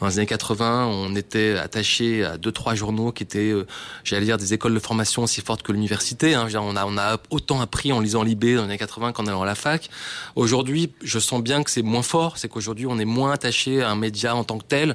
[0.00, 3.66] dans les années 80, on était attaché à deux trois journaux qui étaient, euh,
[4.04, 6.34] j'allais dire, des écoles de formation aussi forte que l'université.
[6.34, 6.46] Hein.
[6.54, 9.42] On, a, on a autant appris en lisant Libé dans les années 80 qu'en allant
[9.42, 9.90] à la fac.
[10.36, 12.38] Aujourd'hui, je sens bien que c'est moins fort.
[12.38, 14.94] C'est qu'aujourd'hui, on est moins attaché à un média en tant que tel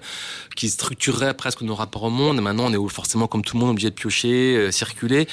[0.56, 2.40] qui structurerait presque nos rapports au monde.
[2.42, 5.28] Maintenant, on est forcément, comme tout le monde, obligé de piocher, euh, circuler.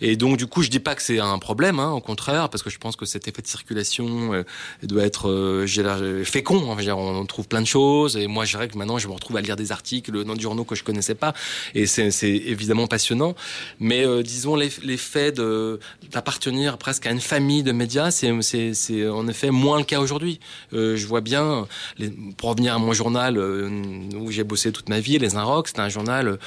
[0.00, 2.62] Et donc, du coup, je dis pas que c'est un problème, hein, au contraire, parce
[2.62, 4.44] que je pense que cet effet de circulation euh,
[4.84, 6.76] doit être euh, fécond.
[6.78, 6.92] Hein.
[6.92, 8.16] On trouve plein de choses.
[8.16, 10.40] Et moi, je dirais que maintenant, je me retrouve à lire des articles dans des
[10.40, 11.34] journaux que je connaissais pas.
[11.74, 13.34] Et c'est évidemment passionnant.
[13.80, 14.04] Mais
[14.46, 19.84] euh, disons, l'effet d'appartenir presque à une famille de médias, c'est en effet moins le
[19.84, 20.40] cas aujourd'hui.
[20.72, 21.66] Euh, je vois bien,
[21.98, 23.68] les, pour revenir à mon journal euh,
[24.16, 26.38] où j'ai bossé toute ma vie, Les Inrocks, c'était un journal...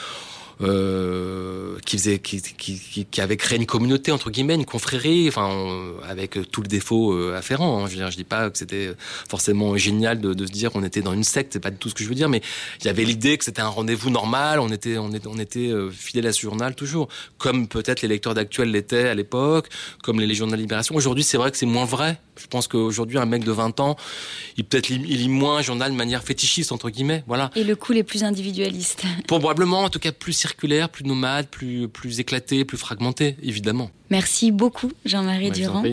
[0.62, 5.52] Euh, qui faisait, qui, qui, qui, avait créé une communauté entre guillemets, une confrérie, enfin
[5.52, 7.84] euh, avec tout le défaut euh, afférent.
[7.84, 7.88] Hein.
[7.88, 8.92] Je, veux dire, je dis pas que c'était
[9.30, 11.90] forcément génial de, de se dire qu'on était dans une secte, c'est pas du tout
[11.90, 12.42] ce que je veux dire, mais
[12.80, 14.62] il y avait l'idée que c'était un rendez-vous normal.
[14.62, 18.34] On était, on était, on était fidèle à ce journal toujours, comme peut-être les lecteurs
[18.34, 19.68] d'actuel l'étaient à l'époque,
[20.04, 20.96] comme les Légions de la Libération.
[20.96, 22.18] Aujourd'hui, c'est vrai que c'est moins vrai.
[22.38, 23.96] Je pense qu'aujourd'hui, un mec de 20 ans,
[24.58, 27.50] il peut-être il lit moins un journal de manière fétichiste entre guillemets, voilà.
[27.56, 29.04] Et le coup est plus individualiste.
[29.28, 33.90] Probablement, en tout cas, plus circulaire, plus nomade, plus, plus éclaté, plus fragmenté, évidemment.
[34.12, 35.84] Merci beaucoup, Jean-Marie Ouais, Durand.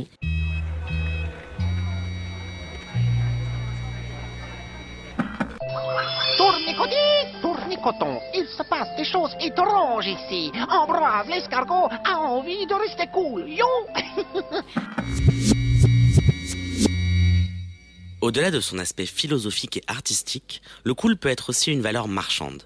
[6.36, 10.50] Tournicoti, tournicoton, il se passe des choses étranges ici.
[10.68, 13.66] Ambroise l'escargot a envie de rester cool, yo
[18.20, 22.62] Au-delà de son aspect philosophique et artistique, le cool peut être aussi une valeur marchande.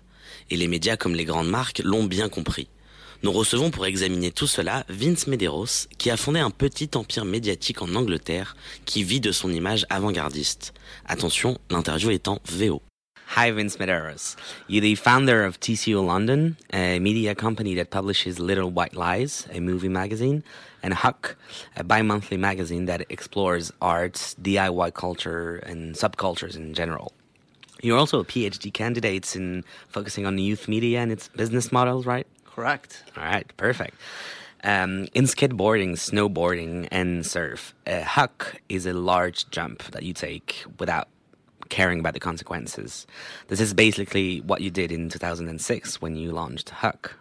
[0.51, 2.69] Et les médias comme les grandes marques l'ont bien compris.
[3.23, 7.83] Nous recevons pour examiner tout cela Vince Medeiros, qui a fondé un petit empire médiatique
[7.83, 10.75] en Angleterre qui vit de son image avant-gardiste.
[11.07, 12.83] Attention, l'interview est en VO.
[13.37, 14.37] Hi, Vince Medeiros.
[14.69, 19.61] You're the founder of TCO London, a media company that publishes Little White Lies, a
[19.61, 20.45] movie magazine,
[20.83, 21.37] and Huck,
[21.77, 27.13] a bi monthly magazine that explores arts, DIY culture, and subcultures in general.
[27.87, 32.27] You're also a PhD candidate in focusing on youth media and its business models, right?
[32.45, 33.05] Correct.
[33.17, 33.95] All right, perfect.
[34.65, 40.65] Um, in skateboarding, snowboarding, and surf, a huck is a large jump that you take
[40.81, 41.07] without
[41.69, 43.07] caring about the consequences.
[43.47, 47.15] This is basically what you did in 2006 when you launched Huck.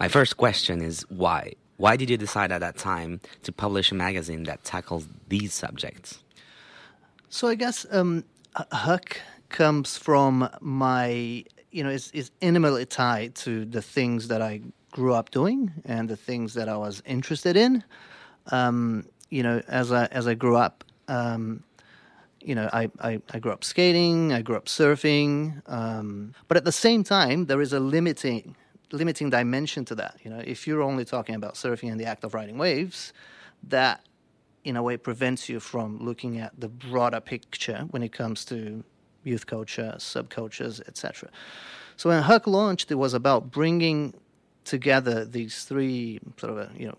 [0.00, 1.52] My first question is why?
[1.76, 6.24] Why did you decide at that time to publish a magazine that tackles these subjects?
[7.28, 8.24] So I guess um,
[8.72, 14.62] Huck comes from my, you know, is, is intimately tied to the things that I
[14.90, 17.84] grew up doing and the things that I was interested in.
[18.50, 21.62] Um, you know, as I as I grew up, um,
[22.40, 26.64] you know, I, I, I, grew up skating, I grew up surfing, um, but at
[26.64, 28.56] the same time, there is a limiting
[28.92, 30.16] limiting dimension to that.
[30.24, 33.12] You know, if you're only talking about surfing and the act of riding waves,
[33.68, 34.04] that
[34.64, 38.84] in a way prevents you from looking at the broader picture when it comes to
[39.24, 41.30] youth culture, subcultures, etc.
[41.96, 44.14] So when Huck launched, it was about bringing
[44.64, 46.96] together these three sort of a, you know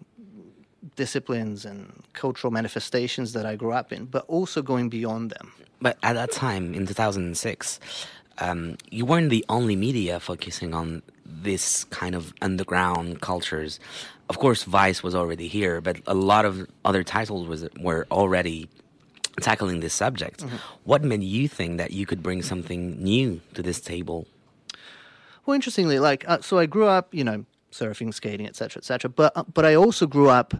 [0.95, 5.51] disciplines and cultural manifestations that I grew up in, but also going beyond them.
[5.79, 7.79] But at that time, in 2006,
[8.39, 13.79] um, you weren't the only media focusing on this kind of underground cultures.
[14.29, 18.69] Of course, Vice was already here, but a lot of other titles was were already
[19.41, 20.43] tackling this subject.
[20.43, 20.55] Mm-hmm.
[20.83, 24.27] What made you think that you could bring something new to this table?
[25.45, 29.09] Well, interestingly, like uh, so, I grew up, you know, surfing, skating, etc., etc.
[29.09, 30.53] But uh, but I also grew up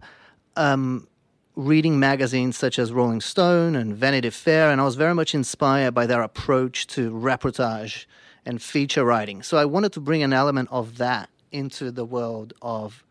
[0.55, 1.07] um,
[1.55, 5.93] reading magazines such as Rolling Stone and Vanity Fair, and I was very much inspired
[5.93, 8.05] by their approach to reportage
[8.45, 9.43] and feature writing.
[9.43, 13.03] So I wanted to bring an element of that into the world of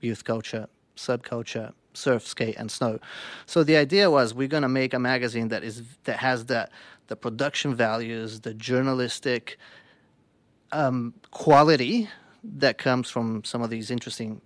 [0.00, 2.98] youth culture, subculture, surf, skate, and snow.
[3.46, 6.68] So the idea was we're going to make a magazine that is that has the
[7.06, 9.58] the production values, the journalistic
[10.72, 12.08] um, quality
[12.42, 14.40] that comes from some of these interesting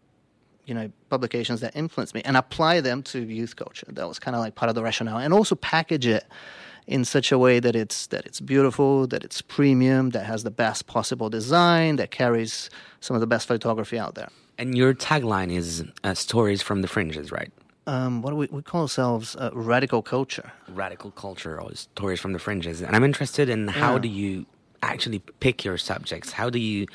[0.67, 4.35] you know publications that influence me and apply them to youth culture that was kind
[4.37, 6.25] of like part of the rationale and also package it
[6.89, 10.51] in such a way that it's that it's beautiful that it's premium that has the
[10.51, 12.71] best possible design that carries
[13.01, 16.89] some of the best photography out there and your tagline is uh, stories from the
[16.89, 17.53] fringes right
[17.87, 22.33] um, what do we, we call ourselves uh, radical culture radical culture or stories from
[22.33, 23.99] the fringes and i'm interested in how yeah.
[24.01, 24.47] do you
[24.83, 26.87] actually pick your subjects how do you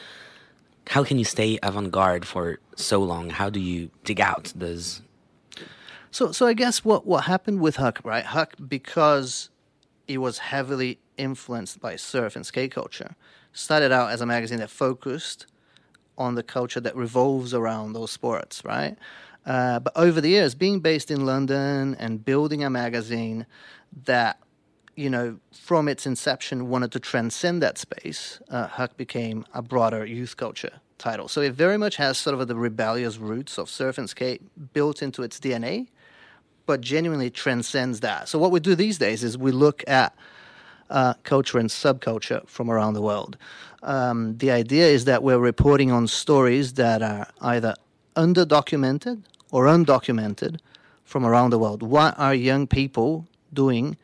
[0.87, 3.29] how can you stay avant-garde for so long?
[3.29, 5.01] How do you dig out those?
[6.11, 8.25] So, so I guess what what happened with Huck, right?
[8.25, 9.49] Huck, because
[10.07, 13.15] it was heavily influenced by surf and skate culture,
[13.51, 15.45] started out as a magazine that focused
[16.17, 18.95] on the culture that revolves around those sports, right?
[19.45, 23.45] Uh, but over the years, being based in London and building a magazine
[24.05, 24.39] that
[24.95, 30.05] you know, from its inception, wanted to transcend that space, uh, Huck became a broader
[30.05, 31.27] youth culture title.
[31.27, 34.41] So it very much has sort of the rebellious roots of surf and skate
[34.73, 35.87] built into its DNA,
[36.65, 38.29] but genuinely transcends that.
[38.29, 40.15] So what we do these days is we look at
[40.89, 43.37] uh, culture and subculture from around the world.
[43.81, 47.75] Um, the idea is that we're reporting on stories that are either
[48.15, 50.59] underdocumented or undocumented
[51.03, 51.83] from around the world.
[51.83, 53.97] What are young people doing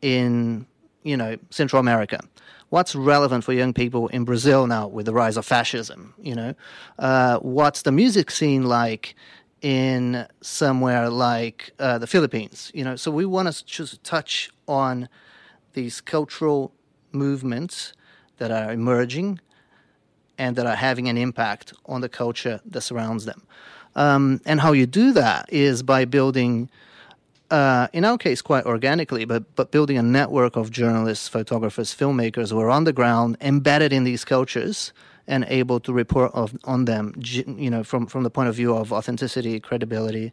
[0.00, 0.66] in
[1.02, 2.20] you know Central America?
[2.70, 6.14] What's relevant for young people in Brazil now with the rise of fascism?
[6.20, 6.54] You know,
[6.98, 9.16] uh, what's the music scene like
[9.62, 12.70] in somewhere like uh, the Philippines?
[12.74, 15.08] You know, so we want to just touch on
[15.72, 16.72] these cultural
[17.12, 17.92] movements
[18.38, 19.40] that are emerging
[20.38, 23.42] and that are having an impact on the culture that surrounds them.
[23.96, 26.70] Um, and how you do that is by building
[27.50, 32.50] uh, in our case, quite organically, but but building a network of journalists, photographers, filmmakers
[32.50, 34.92] who are on the ground, embedded in these cultures,
[35.28, 38.74] and able to report of, on them, you know, from from the point of view
[38.74, 40.32] of authenticity, credibility,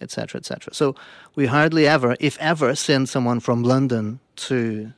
[0.00, 0.72] etc., etc.
[0.72, 0.94] So
[1.34, 4.92] we hardly ever, if ever, send someone from London to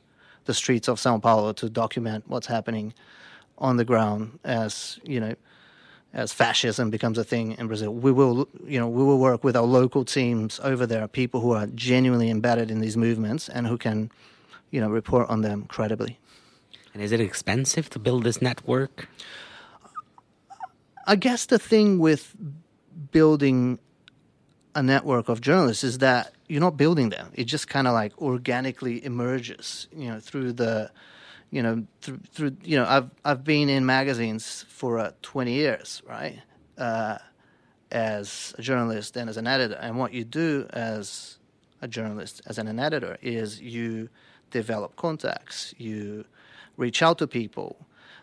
[0.45, 2.93] the streets of São Paulo to document what's happening
[3.57, 5.35] on the ground, as you know
[6.13, 7.93] as fascism becomes a thing in Brazil.
[7.93, 11.51] We will, you know, we will work with our local teams over there, people who
[11.51, 14.09] are genuinely embedded in these movements and who can,
[14.71, 16.17] you know, report on them credibly.
[16.97, 19.07] And is it expensive to build this network?
[21.05, 22.35] I guess the thing with
[23.11, 23.77] building
[24.73, 27.29] a network of journalists is that you're not building them.
[27.35, 30.89] It just kind of like organically emerges, you know, through the
[31.51, 36.01] you know, through, through you know, I've I've been in magazines for uh, 20 years,
[36.09, 36.41] right?
[36.79, 37.19] Uh,
[37.91, 41.37] as a journalist and as an editor, and what you do as
[41.79, 44.09] a journalist, as an editor, is you
[44.49, 46.25] develop contacts, you
[46.77, 47.75] reach out to people,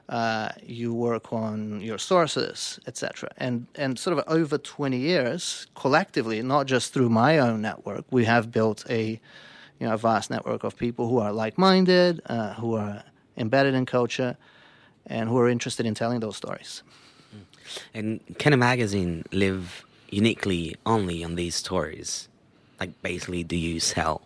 [0.08, 3.30] uh, you work on your sources, etc.
[3.36, 8.24] And and sort of over 20 years, collectively, not just through my own network, we
[8.24, 9.20] have built a
[9.80, 13.02] you know a vast network of people who are like-minded, uh, who are
[13.36, 14.36] embedded in culture,
[15.06, 16.82] and who are interested in telling those stories.
[17.94, 22.28] And can a magazine live uniquely only on these stories?
[22.78, 24.22] Like, basically, do you sell?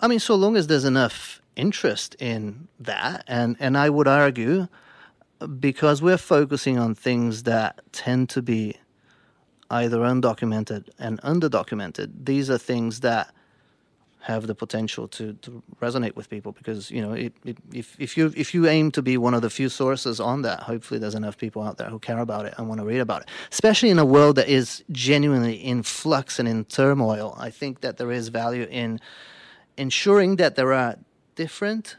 [0.00, 4.68] I mean, so long as there's enough interest in that, and, and I would argue
[5.60, 8.76] because we're focusing on things that tend to be
[9.70, 13.32] either undocumented and underdocumented, these are things that
[14.20, 18.16] have the potential to, to resonate with people because you know it, it, if if
[18.16, 21.14] you if you aim to be one of the few sources on that, hopefully there's
[21.14, 23.28] enough people out there who care about it and want to read about it.
[23.50, 27.96] Especially in a world that is genuinely in flux and in turmoil, I think that
[27.96, 29.00] there is value in
[29.76, 30.96] ensuring that there are
[31.38, 31.96] different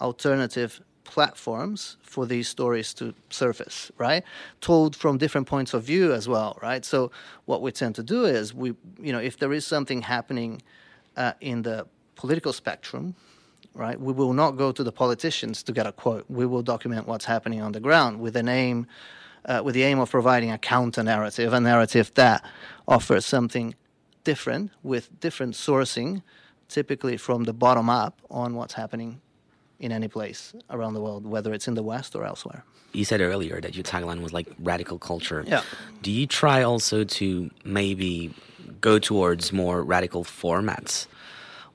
[0.00, 4.22] alternative platforms for these stories to surface, right?
[4.60, 6.84] Told from different points of view as well, right?
[6.84, 7.10] So
[7.44, 8.68] what we tend to do is we,
[9.00, 10.62] you know, if there is something happening
[11.16, 13.16] uh, in the political spectrum,
[13.74, 13.98] right?
[14.00, 16.24] We will not go to the politicians to get a quote.
[16.28, 18.86] We will document what's happening on the ground with an aim,
[19.44, 22.44] uh, with the aim of providing a counter narrative, a narrative that
[22.86, 23.74] offers something
[24.22, 26.22] different with different sourcing,
[26.72, 29.20] typically from the bottom up on what's happening
[29.78, 32.64] in any place around the world, whether it's in the West or elsewhere.
[32.92, 35.44] You said earlier that your tagline was like radical culture.
[35.46, 35.62] Yeah.
[36.02, 38.34] Do you try also to maybe
[38.80, 41.06] go towards more radical formats?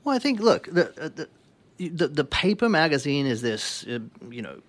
[0.04, 0.86] Well, I think look the
[1.18, 1.28] the
[1.80, 4.62] the, the paper magazine is this uh, you know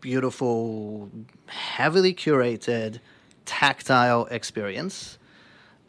[0.00, 1.10] beautiful,
[1.46, 3.00] heavily curated,
[3.46, 5.18] tactile experience.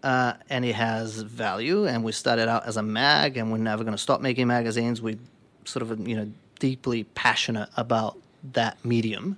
[0.06, 3.84] Uh, and it has value, and we started out as a mag, and we're never
[3.84, 5.02] going to stop making magazines.
[5.02, 5.18] We
[5.64, 8.16] sort of, you know, deeply passionate about
[8.54, 9.38] that medium,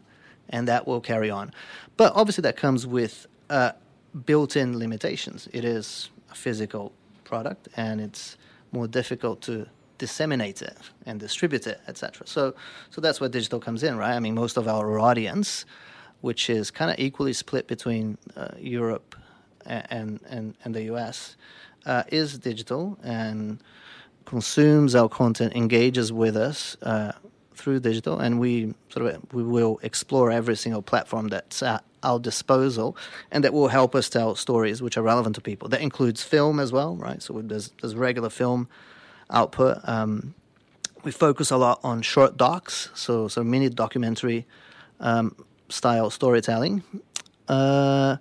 [0.50, 1.54] and that will carry on.
[1.96, 3.72] But obviously, that comes with uh,
[4.26, 5.48] built-in limitations.
[5.54, 6.92] It is a physical
[7.24, 8.36] product, and it's
[8.74, 9.68] more difficult to
[10.00, 12.28] disseminate it and distribute it, etc.
[12.28, 12.54] So,
[12.90, 14.16] so that's where digital comes in, right?
[14.16, 15.64] I mean, most of our audience,
[16.20, 19.16] which is kind of equally split between uh, Europe
[19.68, 21.36] and, and and the US,
[21.86, 23.62] uh, is digital and
[24.26, 27.14] consumes our content, engages with us uh,
[27.56, 32.20] through digital, and we sort of we will explore every single platform that's at our
[32.20, 32.96] disposal,
[33.32, 35.70] and that will help us tell stories which are relevant to people.
[35.70, 37.22] That includes film as well, right?
[37.24, 38.68] So there's there's regular film
[39.30, 39.80] output.
[39.86, 40.36] Um,
[41.04, 44.46] we focus a lot on short docs, so so mini documentary
[45.00, 45.36] um,
[45.70, 46.84] style storytelling.
[47.48, 48.18] Uh,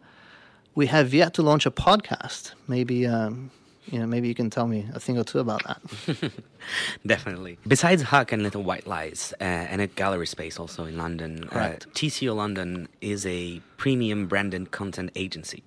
[0.76, 2.52] we have yet to launch a podcast.
[2.68, 3.50] Maybe um,
[3.90, 6.32] you know, maybe you can tell me a thing or two about that.
[7.06, 7.58] Definitely.
[7.66, 11.76] Besides Huck and Little White Lies, uh, and a gallery space also in London, uh,
[11.94, 15.62] TCO London is a premium branded content agency.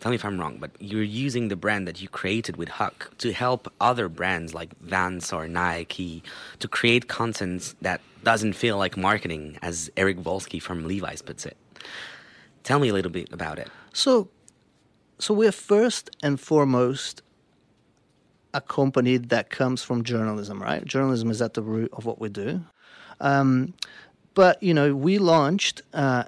[0.00, 3.16] Tell me if I'm wrong, but you're using the brand that you created with Huck
[3.18, 6.22] to help other brands like Vans or Nike
[6.58, 11.56] to create content that doesn't feel like marketing, as Eric Volsky from Levi's puts it.
[12.62, 13.70] Tell me a little bit about it.
[13.96, 14.28] So,
[15.18, 17.22] so we're first and foremost
[18.52, 20.84] a company that comes from journalism, right?
[20.84, 22.60] Journalism is at the root of what we do.
[23.22, 23.72] Um,
[24.34, 26.24] but you know, we launched uh,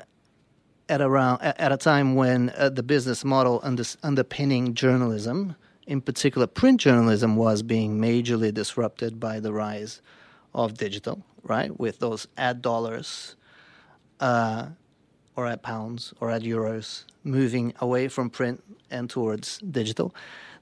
[0.89, 5.55] at around at a time when uh, the business model under, underpinning journalism,
[5.87, 10.01] in particular print journalism, was being majorly disrupted by the rise
[10.55, 11.79] of digital, right?
[11.79, 13.37] With those ad dollars.
[14.21, 14.69] Uh,
[15.39, 20.13] or at pounds or at euros, moving away from print and towards digital.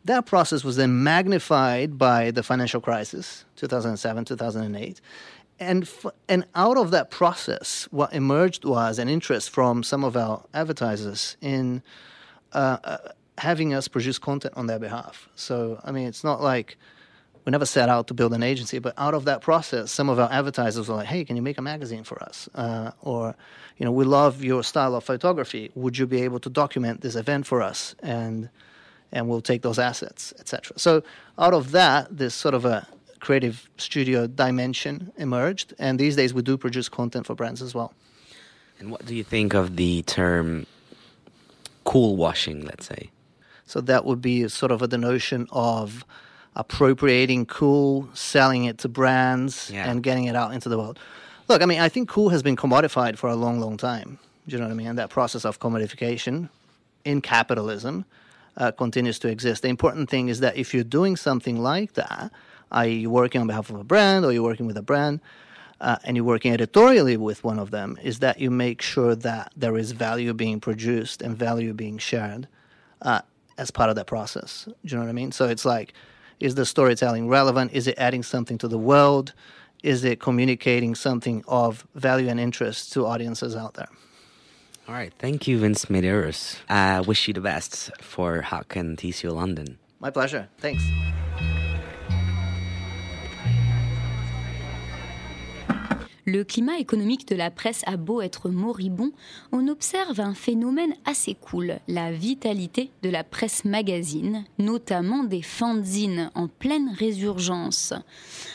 [0.04, 5.00] That process was then magnified by the financial crisis, 2007, 2008.
[5.58, 10.14] And, f- and out of that process, what emerged was an interest from some of
[10.14, 11.82] our advertisers in
[12.52, 12.98] uh, uh,
[13.38, 15.30] having us produce content on their behalf.
[15.36, 16.76] So, I mean, it's not like
[17.46, 20.18] we never set out to build an agency, but out of that process, some of
[20.18, 23.36] our advertisers were like, "Hey, can you make a magazine for us?" Uh, or,
[23.78, 25.70] you know, we love your style of photography.
[25.76, 27.94] Would you be able to document this event for us?
[28.02, 28.50] And
[29.12, 30.76] and we'll take those assets, etc.
[30.76, 31.04] So
[31.38, 32.88] out of that, this sort of a
[33.20, 37.94] creative studio dimension emerged, and these days we do produce content for brands as well.
[38.80, 40.66] And what do you think of the term
[41.84, 43.10] cool washing, let's say?
[43.66, 46.04] So that would be sort of the notion of
[46.56, 49.88] appropriating cool, selling it to brands, Yeah.
[49.90, 50.98] and getting it out into the world.
[51.48, 54.18] Look, I mean, I think cool has been commodified for a long, long time.
[54.48, 54.86] Do you know what I mean?
[54.88, 56.48] And that process of commodification
[57.04, 58.04] in capitalism
[58.56, 59.62] uh, continues to exist.
[59.62, 62.32] The important thing is that if you're doing something like that,
[62.72, 65.20] i.e., you're working on behalf of a brand or you're working with a brand,
[65.80, 69.52] uh, and you're working editorially with one of them, is that you make sure that
[69.56, 72.48] there is value being produced and value being shared
[73.02, 73.20] uh,
[73.58, 74.64] as part of that process.
[74.64, 75.32] Do you know what I mean?
[75.32, 75.92] So it's like,
[76.40, 77.72] is the storytelling relevant?
[77.72, 79.32] Is it adding something to the world?
[79.82, 83.88] Is it communicating something of value and interest to audiences out there?
[84.88, 85.12] All right.
[85.18, 86.56] Thank you, Vince Medeiros.
[86.68, 89.78] I wish you the best for Huck and TCO London.
[89.98, 90.48] My pleasure.
[90.58, 90.82] Thanks.
[96.28, 99.12] Le climat économique de la presse a beau être moribond,
[99.52, 106.32] on observe un phénomène assez cool, la vitalité de la presse magazine, notamment des fanzines
[106.34, 107.94] en pleine résurgence.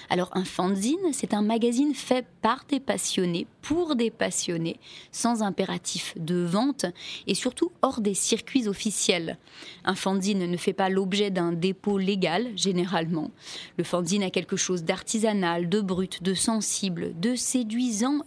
[0.09, 4.78] Alors un fanzine, c'est un magazine fait par des passionnés, pour des passionnés,
[5.13, 6.86] sans impératif de vente
[7.26, 9.38] et surtout hors des circuits officiels.
[9.86, 13.32] Un fanzine ne fait pas l'objet d'un dépôt légal, généralement.
[13.78, 17.36] Le fanzine a quelque chose d'artisanal, de brut, de sensible, de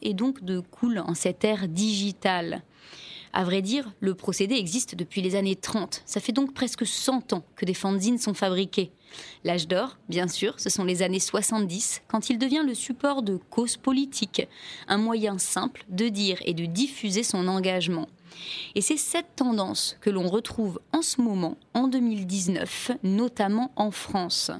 [0.02, 2.62] et donc de cool en cette ère digitale.
[3.32, 6.02] À vrai dire, le procédé existe depuis les années 30.
[6.06, 8.92] Ça fait donc presque 100 ans que des fanzines sont fabriqués.
[9.42, 13.36] L'âge d'or, bien sûr, ce sont les années 70, quand il devient le support de
[13.50, 14.46] causes politiques,
[14.86, 18.06] un moyen simple de dire et de diffuser son engagement.
[18.74, 24.50] Et c'est cette tendance que l'on retrouve en ce moment, en 2019, notamment en France.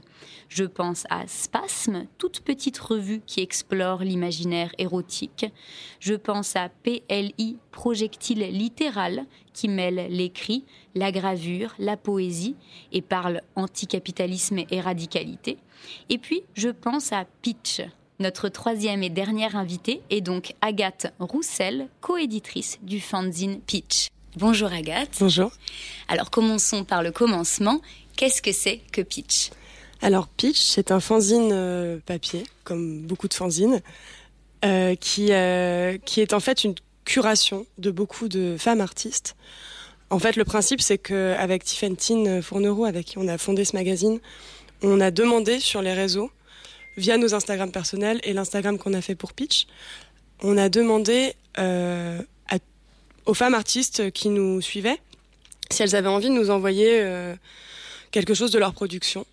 [0.49, 5.47] Je pense à Spasme, toute petite revue qui explore l'imaginaire érotique.
[6.01, 10.65] Je pense à PLI, projectile littéral, qui mêle l'écrit,
[10.95, 12.57] la gravure, la poésie
[12.93, 15.59] et parle anticapitalisme et radicalité.
[16.09, 17.83] Et puis, je pense à Pitch,
[18.21, 24.09] notre troisième et dernière invitée est donc Agathe Roussel, coéditrice du fanzine Pitch.
[24.37, 25.17] Bonjour Agathe.
[25.19, 25.51] Bonjour.
[26.09, 27.81] Alors commençons par le commencement.
[28.17, 29.51] Qu'est-ce que c'est que Pitch?
[30.01, 33.81] Alors Pitch, c'est un fanzine euh, papier, comme beaucoup de fanzines,
[34.65, 39.35] euh, qui, euh, qui est en fait une curation de beaucoup de femmes artistes.
[40.11, 44.21] En fait, le principe, c'est qu'avec Tiffany Fournereau, avec qui on a fondé ce magazine,
[44.83, 46.31] on a demandé sur les réseaux
[46.97, 49.67] via nos Instagram personnels et l'Instagram qu'on a fait pour Pitch,
[50.43, 52.21] on a demandé euh,
[53.27, 55.01] aux femmes artistes qui nous suivaient
[55.71, 57.35] si elles avaient envie de nous envoyer euh,
[58.11, 59.25] quelque chose de leur production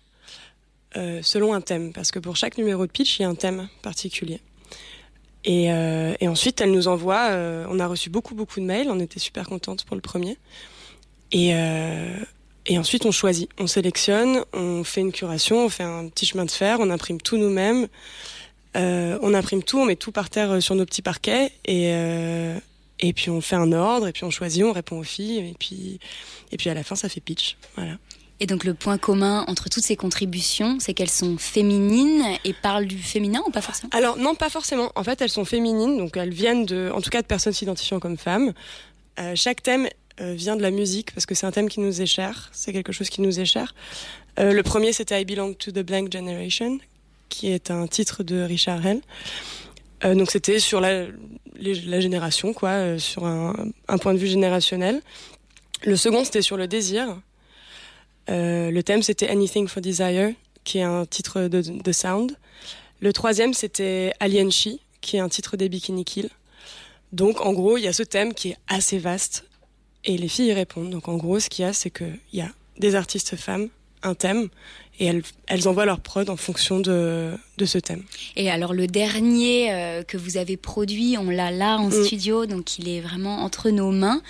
[0.96, 1.92] euh, selon un thème.
[1.92, 4.40] Parce que pour chaque numéro de Pitch, il y a un thème particulier.
[5.44, 7.30] Et, et ensuite, elles nous envoient.
[7.68, 8.88] on a reçu beaucoup, beaucoup de mails.
[8.88, 10.38] On était super contentes pour le premier.
[11.32, 11.52] Et,
[12.66, 16.44] et ensuite, on choisit, on sélectionne, on fait une curation, on fait un petit chemin
[16.44, 17.88] de fer, on imprime tout nous-mêmes.
[18.76, 21.92] Euh, on imprime tout, on met tout par terre euh, sur nos petits parquets et,
[21.92, 22.58] euh,
[23.00, 25.54] et puis on fait un ordre et puis on choisit, on répond aux filles et
[25.58, 26.00] puis,
[26.52, 27.58] et puis à la fin, ça fait pitch.
[27.76, 27.98] Voilà.
[28.40, 32.86] Et donc le point commun entre toutes ces contributions, c'est qu'elles sont féminines et parlent
[32.86, 33.90] du féminin ou pas forcément?
[33.92, 34.90] Alors non, pas forcément.
[34.94, 38.00] En fait, elles sont féminines, donc elles viennent de, en tout cas, de personnes s'identifiant
[38.00, 38.54] comme femmes.
[39.20, 39.88] Euh, chaque thème
[40.22, 42.50] vient de la musique parce que c'est un thème qui nous est cher.
[42.52, 43.74] C'est quelque chose qui nous est cher.
[44.38, 46.78] Euh, le premier, c'était I Belong to the Blank Generation,
[47.28, 49.00] qui est un titre de Richard Hell.
[50.04, 51.06] Euh, donc c'était sur la,
[51.56, 53.54] génération, quoi, euh, sur un,
[54.00, 55.00] point de vue générationnel.
[55.84, 57.20] Le second, c'était sur le désir.
[58.30, 60.32] Euh, le thème, c'était Anything for Desire,
[60.64, 62.36] qui est un titre de, de Sound.
[63.00, 66.30] Le troisième, c'était Alien She, qui est un titre des Bikini Kill.
[67.12, 69.44] Donc, en gros, il y a ce thème qui est assez vaste
[70.04, 70.90] et les filles y répondent.
[70.90, 73.68] Donc, en gros, ce qu'il y a, c'est qu'il y a des artistes femmes,
[74.02, 74.48] un thème,
[74.98, 78.02] et elles, elles envoient leur prod en fonction de, de ce thème.
[78.36, 82.04] Et alors le dernier euh, que vous avez produit, on l'a là en Mm.
[82.04, 84.20] studio, donc il est vraiment entre nos mains.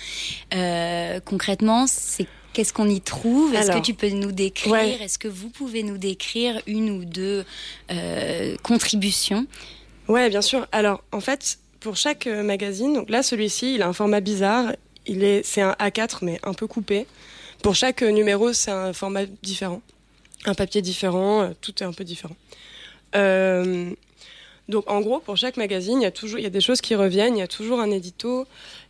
[0.53, 3.53] Euh, concrètement, c'est qu'est-ce qu'on y trouve?
[3.55, 4.71] Est-ce que tu peux nous décrire?
[4.73, 4.97] ouais.
[5.01, 7.43] Est-ce que vous pouvez nous décrire une ou deux
[7.91, 9.45] euh, contributions?
[10.07, 10.67] Ouais, bien sûr.
[10.71, 14.73] Alors, en fait, pour chaque magazine, donc là, celui-ci, il a un format bizarre.
[15.05, 17.05] C'est un A4, mais un peu coupé.
[17.61, 19.81] Pour chaque euh, numéro, c'est un format différent,
[20.45, 22.35] un papier différent, euh, tout est un peu différent.
[23.15, 23.89] Euh,
[24.67, 26.81] donc, en gros, pour chaque magazine, il y a toujours, il y a des choses
[26.81, 27.37] qui reviennent.
[27.37, 28.45] Il y a toujours un édito.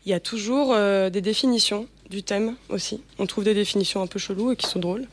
[0.05, 3.01] Il y a toujours des définitions du thème aussi.
[3.17, 5.07] On trouve des définitions un peu cheloues et qui sont drôles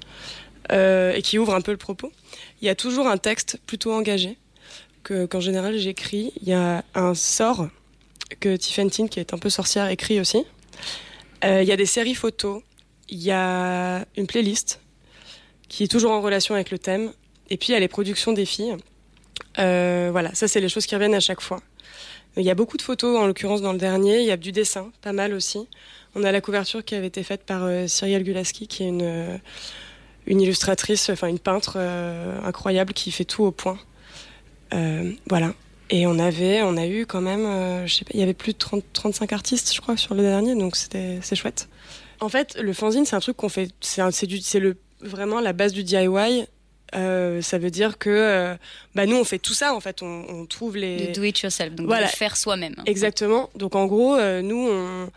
[0.71, 2.13] et qui ouvrent un peu le propos.
[2.61, 4.37] Il y a toujours un texte plutôt engagé
[5.03, 6.33] que qu'en général j'écris.
[6.43, 7.69] Il y a un sort
[8.39, 10.45] que Tiffany qui est un peu sorcière, écrit aussi.
[11.45, 12.63] Euh, il y a des séries photos.
[13.09, 14.81] Il y a une playlist
[15.69, 17.13] qui est toujours en relation avec le thème.
[17.49, 18.77] Et puis il y a les productions des filles.
[19.59, 21.61] Euh, voilà, ça c'est les choses qui reviennent à chaque fois.
[22.37, 24.21] Il y a beaucoup de photos, en l'occurrence dans le dernier.
[24.21, 25.67] Il y a du dessin, pas mal aussi.
[26.15, 29.03] On a la couverture qui avait été faite par euh, Cyrielle Gulaski, qui est une,
[29.03, 29.39] euh,
[30.27, 31.79] illustratrice, enfin une peintre
[32.45, 33.79] incroyable qui fait tout au point.
[35.29, 35.55] Voilà.
[35.91, 38.35] Et on avait, on a eu quand même, euh, je sais pas, il y avait
[38.35, 41.69] plus de 30, 35 artistes, je crois, sur le dernier, donc c'était, c'est chouette.
[42.21, 45.83] En fait, le fanzine, c'est un truc qu'on fait, c'est, le, vraiment la base du
[45.83, 46.47] DIY.
[46.97, 48.55] Euh, ça veut dire que, euh,
[48.95, 49.75] bah nous, on fait tout ça.
[49.75, 51.09] En fait, on, on trouve les.
[51.09, 52.07] De do it yourself, donc Voilà.
[52.07, 52.75] de le faire soi-même.
[52.87, 53.49] Exactement.
[53.55, 55.09] Donc en gros, euh, nous, on,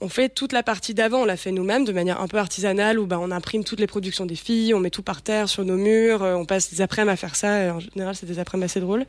[0.00, 2.98] on fait toute la partie d'avant, on la fait nous-mêmes de manière un peu artisanale,
[3.00, 5.64] où bah, on imprime toutes les productions des filles, on met tout par terre sur
[5.64, 7.64] nos murs, euh, on passe des après-midi à faire ça.
[7.64, 9.04] et en général, c'est des après-midi assez drôles.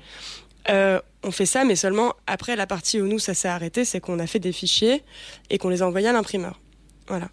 [0.69, 3.99] Euh, on fait ça, mais seulement après la partie où nous, ça s'est arrêté, c'est
[3.99, 5.03] qu'on a fait des fichiers
[5.49, 6.59] et qu'on les a envoyés à l'imprimeur.
[7.07, 7.29] Voilà.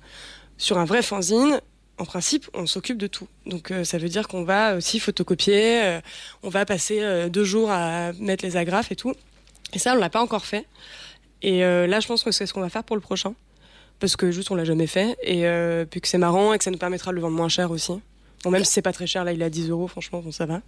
[0.58, 1.60] Sur un vrai fanzine,
[1.98, 3.28] en principe, on s'occupe de tout.
[3.46, 6.00] Donc euh, ça veut dire qu'on va aussi photocopier, euh,
[6.42, 9.14] on va passer deux jours à mettre les agrafes et tout.
[9.72, 10.66] Et ça, on l'a pas encore fait.
[11.42, 13.34] Et là, je pense que c'est ce qu'on va faire pour le prochain.
[13.98, 15.16] Parce que juste, on l'a jamais fait.
[15.22, 15.44] Et
[15.90, 17.92] puis que c'est marrant et que ça nous permettra de le vendre moins cher aussi.
[18.46, 20.30] Bon, même si c'est pas très cher, là, il est à 10 euros, franchement, bon,
[20.32, 20.62] ça va.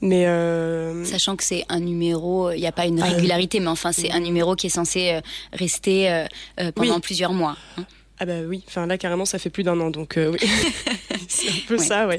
[0.00, 0.26] Mais.
[0.26, 3.90] euh, Sachant que c'est un numéro, il n'y a pas une Ah, régularité, mais enfin
[3.92, 5.20] c'est un numéro qui est censé euh,
[5.52, 6.24] rester euh,
[6.60, 7.00] euh, pendant Oui.
[7.00, 7.56] plusieurs mois.
[7.78, 7.84] hein.
[8.20, 10.38] Ah bah oui, enfin là carrément ça fait plus d'un an donc euh, oui.
[11.28, 12.18] c'est un peu Ouais, ça ouais.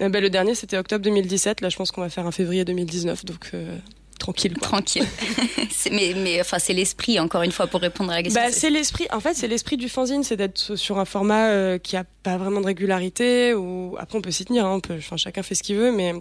[0.00, 2.64] Euh, bah, le dernier c'était octobre 2017, là je pense qu'on va faire un février
[2.64, 3.76] 2019 donc euh,
[4.22, 4.68] tranquille quoi.
[4.68, 5.06] Tranquille.
[5.70, 8.40] C'est- mais mais enfin c'est l'esprit encore une fois pour répondre à la question.
[8.42, 9.06] Bah, c'est l'esprit.
[9.12, 12.36] En fait, c'est l'esprit du fanzine, c'est d'être sur un format euh, qui a pas
[12.36, 13.54] vraiment de régularité.
[13.54, 14.64] Ou après, on peut s'y tenir.
[14.66, 16.14] hein, on peut, enfin, chacun fait ce qu'il veut, mais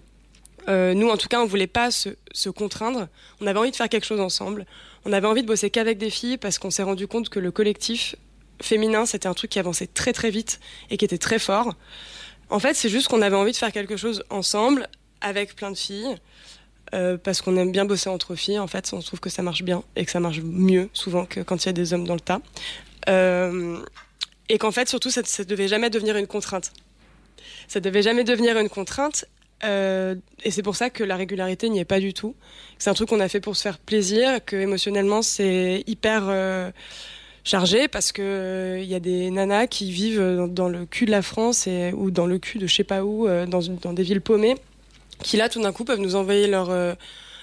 [0.68, 3.08] euh, nous, en tout cas, on voulait pas se, se contraindre.
[3.39, 4.66] On avait envie de faire quelque chose ensemble.
[5.06, 7.52] On avait envie de bosser qu'avec des filles parce qu'on s'est rendu compte que le
[7.52, 8.16] collectif
[8.62, 11.74] féminin, c'était un truc qui avançait très très vite et qui était très fort.
[12.49, 14.88] En fait, c'est juste qu'on avait envie de faire quelque chose ensemble
[15.22, 16.16] avec plein de filles.
[16.94, 19.64] Euh, parce qu'on aime bien bosser entre filles, en fait, on trouve que ça marche
[19.64, 22.16] bien et que ça marche mieux souvent que quand il y a des hommes dans
[22.16, 22.42] le tas.
[23.10, 23.78] Euh,
[24.50, 26.74] et qu'en fait, surtout, ça, ça devait jamais devenir une contrainte.
[27.68, 29.26] Ça devait jamais devenir une contrainte.
[29.64, 32.36] euh, et c'est pour ça que la régularité n'y est pas du tout.
[32.78, 36.72] C'est un truc qu'on a fait pour se faire plaisir, que émotionnellement c'est hyper euh,
[37.44, 41.22] chargé parce que il y a des nanas qui vivent dans, le cul de la
[41.22, 44.04] France et, ou dans le cul de je sais pas où, euh, dans, dans des
[44.04, 44.56] villes paumées,
[45.24, 46.93] qui là tout d'un coup peuvent nous envoyer leurs euh,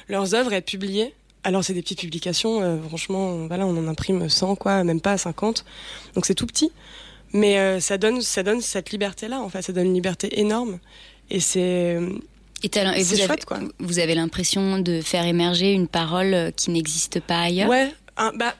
[0.08, 1.14] leurs œuvres et être publiées.
[1.44, 5.16] Alors c'est des petites publications, euh, franchement, voilà, on en imprime 100 quoi, même pas
[5.16, 5.64] 50,
[6.14, 6.72] donc c'est tout petit.
[7.32, 10.40] Mais euh, ça donne ça donne cette liberté là, en fait, ça donne une liberté
[10.40, 10.78] énorme.
[11.30, 11.98] Et c'est
[12.62, 13.60] Et, et vous, avez, chouette, quoi.
[13.78, 17.68] vous avez l'impression de faire émerger une parole qui n'existe pas ailleurs?
[17.68, 18.54] Ouais, un- bah,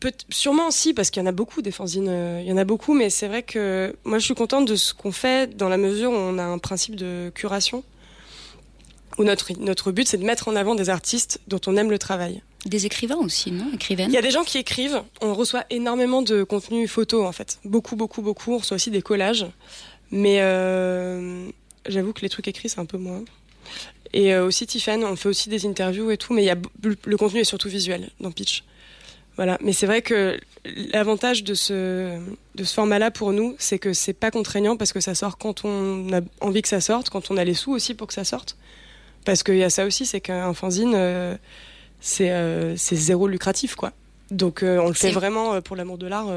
[0.00, 2.56] peut sûrement aussi, parce qu'il y en a beaucoup des fanzines, euh, il y en
[2.56, 5.68] a beaucoup, mais c'est vrai que moi je suis contente de ce qu'on fait dans
[5.68, 7.84] la mesure où on a un principe de curation,
[9.18, 11.98] où notre, notre but c'est de mettre en avant des artistes dont on aime le
[11.98, 12.42] travail.
[12.64, 13.66] Des écrivains aussi, non?
[13.72, 14.10] Écrivaines?
[14.10, 17.58] Il y a des gens qui écrivent, on reçoit énormément de contenu photo en fait,
[17.64, 19.46] beaucoup, beaucoup, beaucoup, on reçoit aussi des collages,
[20.10, 21.48] mais euh,
[21.88, 23.24] j'avoue que les trucs écrits c'est un peu moins.
[24.12, 26.56] Et euh, aussi Tiffen, on fait aussi des interviews et tout, mais il y a,
[26.82, 28.64] le contenu est surtout visuel dans Pitch.
[29.36, 30.40] Voilà, mais c'est vrai que
[30.94, 32.18] l'avantage de ce,
[32.54, 35.66] de ce format-là pour nous, c'est que c'est pas contraignant parce que ça sort quand
[35.66, 38.24] on a envie que ça sorte, quand on a les sous aussi pour que ça
[38.24, 38.56] sorte.
[39.26, 41.36] Parce qu'il y a ça aussi, c'est qu'un fanzine, euh,
[42.00, 43.92] c'est euh, c'est zéro lucratif, quoi.
[44.30, 46.28] Donc euh, on le fait vraiment pour l'amour de l'art,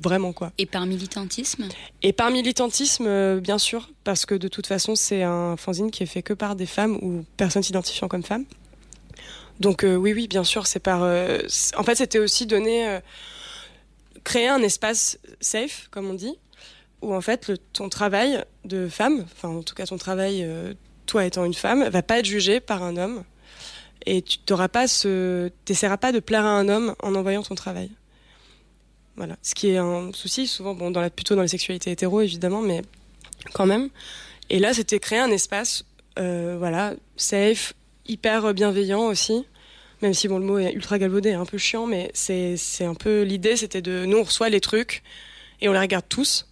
[0.00, 0.52] vraiment, quoi.
[0.56, 1.68] Et par militantisme?
[2.02, 6.06] Et par militantisme, bien sûr, parce que de toute façon, c'est un fanzine qui est
[6.06, 8.44] fait que par des femmes ou personnes s'identifiant comme femmes.
[9.58, 11.02] Donc oui, oui, bien sûr, c'est par.
[11.02, 13.00] en fait, c'était aussi donner,
[14.22, 16.36] créer un espace safe, comme on dit,
[17.02, 20.74] où en fait le, ton travail de femme, enfin en tout cas ton travail, euh,
[21.06, 23.24] toi étant une femme, va pas être jugé par un homme,
[24.04, 27.54] et tu t'auras pas ce, t'essaieras pas de plaire à un homme en envoyant ton
[27.54, 27.90] travail.
[29.16, 32.20] Voilà, ce qui est un souci souvent, bon, dans la, plutôt dans les sexualités hétéro
[32.20, 32.82] évidemment, mais
[33.54, 33.88] quand même.
[34.50, 35.84] Et là, c'était créer un espace,
[36.18, 37.72] euh, voilà, safe,
[38.06, 39.46] hyper bienveillant aussi.
[40.02, 42.94] Même si bon, le mot est ultra galvaudé, un peu chiant, mais c'est c'est un
[42.94, 45.02] peu l'idée, c'était de nous on reçoit les trucs
[45.62, 46.46] et on les regarde tous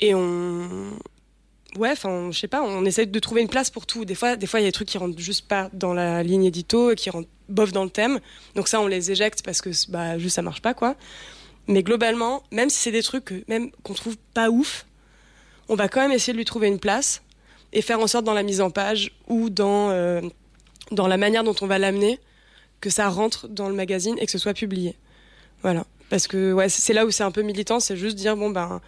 [0.00, 0.90] et on
[1.76, 4.04] ouais, enfin, je sais pas, on essaie de trouver une place pour tout.
[4.04, 6.22] Des fois, des fois, il y a des trucs qui rentrent juste pas dans la
[6.22, 8.20] ligne édito et qui rentrent bof dans le thème.
[8.54, 10.96] Donc ça, on les éjecte parce que bah juste ça marche pas quoi.
[11.68, 14.86] Mais globalement, même si c'est des trucs que, même qu'on trouve pas ouf,
[15.68, 17.22] on va quand même essayer de lui trouver une place
[17.72, 20.20] et faire en sorte dans la mise en page ou dans euh,
[20.90, 22.18] dans la manière dont on va l'amener
[22.80, 24.96] que ça rentre dans le magazine et que ce soit publié.
[25.62, 25.86] Voilà.
[26.10, 28.80] Parce que ouais, c'est là où c'est un peu militant, c'est juste dire bon ben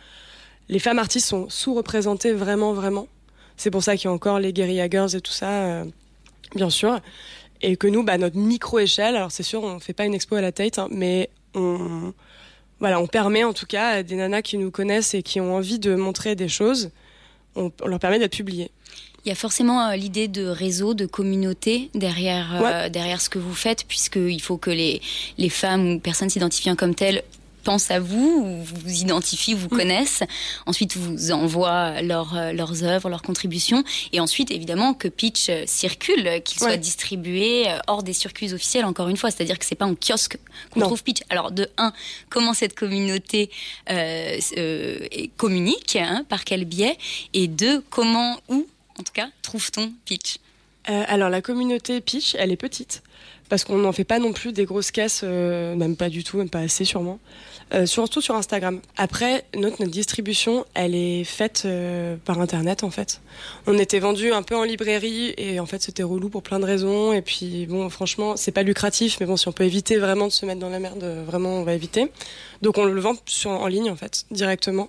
[0.69, 3.07] les femmes artistes sont sous-représentées vraiment vraiment
[3.57, 5.85] C'est pour ça qu'il y a encore les Guerilla Girls et tout ça, euh,
[6.55, 7.01] bien sûr.
[7.61, 10.41] Et que nous, bah, notre micro-échelle, alors c'est sûr, on fait pas une expo à
[10.41, 12.13] la Tate, hein, mais on,
[12.81, 15.55] voilà, on permet en tout cas à des nanas qui nous connaissent et qui ont
[15.55, 16.91] envie de montrer des choses,
[17.57, 18.71] on, on leur permet d'être publiées.
[19.25, 23.39] Il y a forcément euh, l'idée de réseau, de communauté derrière, euh, derrière ce que
[23.39, 25.01] vous faites, puisqu'il faut que les,
[25.39, 27.23] les femmes ou personnes s'identifiant comme telles
[27.65, 30.23] pensent à vous, vous identifient, vous connaissent,
[30.67, 35.65] ensuite vous envoient leur, euh, leurs œuvres, leurs contributions, et ensuite évidemment que Pitch euh,
[35.67, 39.75] circule, qu'il soit distribué euh, hors des circuits officiels, encore une fois, c'est-à-dire que c'est
[39.75, 40.39] pas en kiosque
[40.71, 41.23] qu'on trouve Pitch.
[41.31, 41.93] Alors de un,
[42.29, 43.51] comment cette communauté
[43.91, 44.99] euh, euh,
[45.37, 46.97] communique, hein, par quel biais,
[47.33, 48.67] et deux, comment, où,
[48.99, 50.37] en tout cas, trouve-t-on Pitch?
[50.91, 53.03] Euh, alors la communauté Pitch, elle est petite
[53.49, 56.39] parce qu'on n'en fait pas non plus des grosses caisses, euh, même pas du tout,
[56.39, 57.19] même pas assez sûrement.
[57.73, 58.81] Euh, surtout sur Instagram.
[58.97, 63.21] Après, notre, distribution, elle est faite euh, par Internet en fait.
[63.67, 66.65] On était vendu un peu en librairie et en fait c'était relou pour plein de
[66.65, 67.13] raisons.
[67.13, 70.33] Et puis bon, franchement, c'est pas lucratif, mais bon, si on peut éviter vraiment de
[70.33, 72.11] se mettre dans la merde, vraiment on va éviter.
[72.63, 74.89] Donc on le vend sur, en ligne en fait, directement.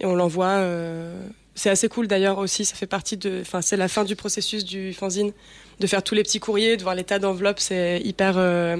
[0.00, 0.64] Et on l'envoie.
[1.54, 3.40] c'est assez cool d'ailleurs aussi, ça fait partie de.
[3.42, 5.32] Enfin, c'est la fin du processus du fanzine,
[5.82, 8.38] de faire tous les petits courriers, de voir les tas d'enveloppes, c'est hyper.
[8.38, 8.76] euh,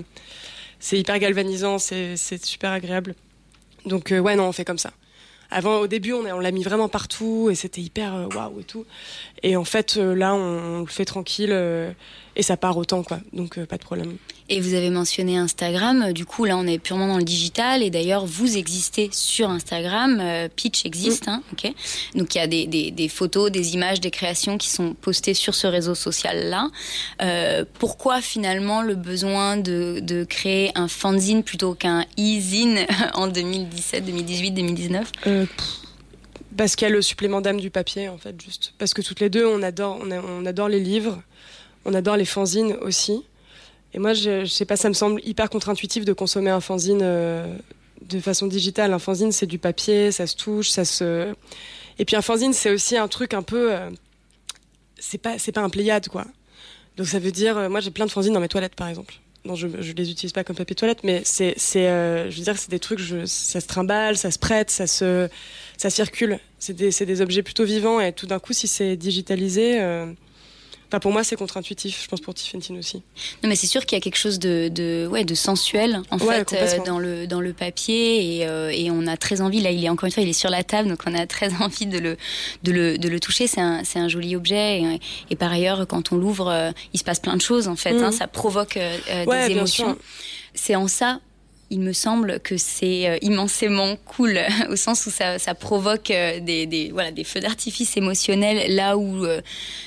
[0.93, 3.15] hyper galvanisant, c'est super agréable.
[3.85, 4.93] Donc, euh, ouais, non, on fait comme ça.
[5.51, 8.65] Avant, au début, on, on l'a mis vraiment partout et c'était hyper euh, waouh et
[8.65, 8.87] tout.
[9.43, 11.55] Et en fait, là, on, le fait tranquille
[12.37, 13.21] et ça part autant, quoi.
[13.33, 14.17] Donc, euh, pas de problème.
[14.49, 17.83] Et vous avez mentionné Instagram, euh, du coup là on est purement dans le digital
[17.83, 21.73] et d'ailleurs vous existez sur Instagram, euh, Pitch existe, hein, ok.
[22.17, 25.33] Donc il y a des, des, des photos, des images, des créations qui sont postées
[25.35, 26.69] sur ce réseau social là.
[27.23, 32.81] Euh, pourquoi finalement le besoin de, de créer un fanzine plutôt qu'un e-zine
[33.15, 35.67] en 2017, 2018, 2019 Euh, pff,
[36.57, 38.75] parce qu'il y a le supplément d'âme du papier, en fait, juste.
[38.77, 41.23] Parce que toutes les deux, on adore, on, a- on adore les livres,
[41.85, 43.25] on adore les fanzines aussi.
[43.95, 47.01] Et moi, je, je sais pas, ça me semble hyper contre-intuitif de consommer un fanzine
[47.03, 47.55] euh,
[48.01, 48.93] de façon digitale.
[48.93, 51.35] Un fanzine, c'est du papier, ça se touche, ça se.
[51.99, 53.73] Et puis un fanzine, c'est aussi un truc un peu.
[53.73, 53.91] euh,
[54.99, 56.25] c'est pas, c'est pas un Pléiade, quoi.
[56.97, 59.15] Donc ça veut dire, euh, moi j'ai plein de fanzines dans mes toilettes, par exemple.
[59.45, 61.87] Non, je, je les utilise pas comme papier toilette, mais c'est, c'est,
[62.31, 65.29] je veux dire, c'est des trucs, ça se trimballe, ça se prête, ça se,
[65.77, 66.39] ça circule.
[66.61, 69.81] C'est des, c'est des objets plutôt vivants et tout d'un coup, si c'est digitalisé,
[70.93, 72.03] enfin pour moi c'est contre-intuitif.
[72.03, 73.03] Je pense pour Tiffany aussi.
[73.43, 76.19] Non, mais c'est sûr qu'il y a quelque chose de, de, ouais, de sensuel en
[76.19, 79.61] Ouais, fait euh, dans le dans le papier et, euh, et on a très envie.
[79.61, 81.51] Là, il est encore une fois, il est sur la table, donc on a très
[81.63, 82.17] envie de le
[82.63, 83.47] de le, de le toucher.
[83.47, 86.99] C'est un c'est un joli objet et, et par ailleurs, quand on l'ouvre, euh, il
[86.99, 87.99] se passe plein de choses en fait.
[88.03, 89.97] Hein, ça provoque euh, Ouais, des émotions.
[90.55, 91.21] C'est en ça.
[91.73, 94.39] Il me semble que c'est euh, immensément cool
[94.71, 98.99] au sens où ça, ça provoque euh, des, des, voilà, des feux d'artifice émotionnels là
[98.99, 99.41] où euh,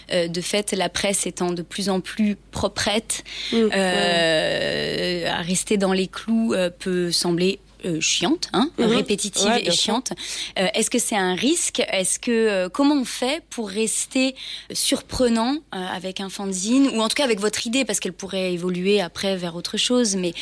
[0.10, 5.94] de fait la presse étant de plus en plus proprette Mm, euh, à rester dans
[5.94, 8.86] les clous peut sembler euh, chiante, hein, Mhm.
[8.88, 10.14] répétitive Ouais, et chiante.
[10.60, 11.82] Euh, Est-ce que c'est un risque?
[11.92, 14.36] Est-ce que euh, comment on fait pour rester
[14.72, 16.88] surprenant avec un fanzine?
[16.96, 20.16] Ou en tout cas avec votre idée parce qu'elle pourrait évoluer après vers autre chose
[20.16, 20.34] Mais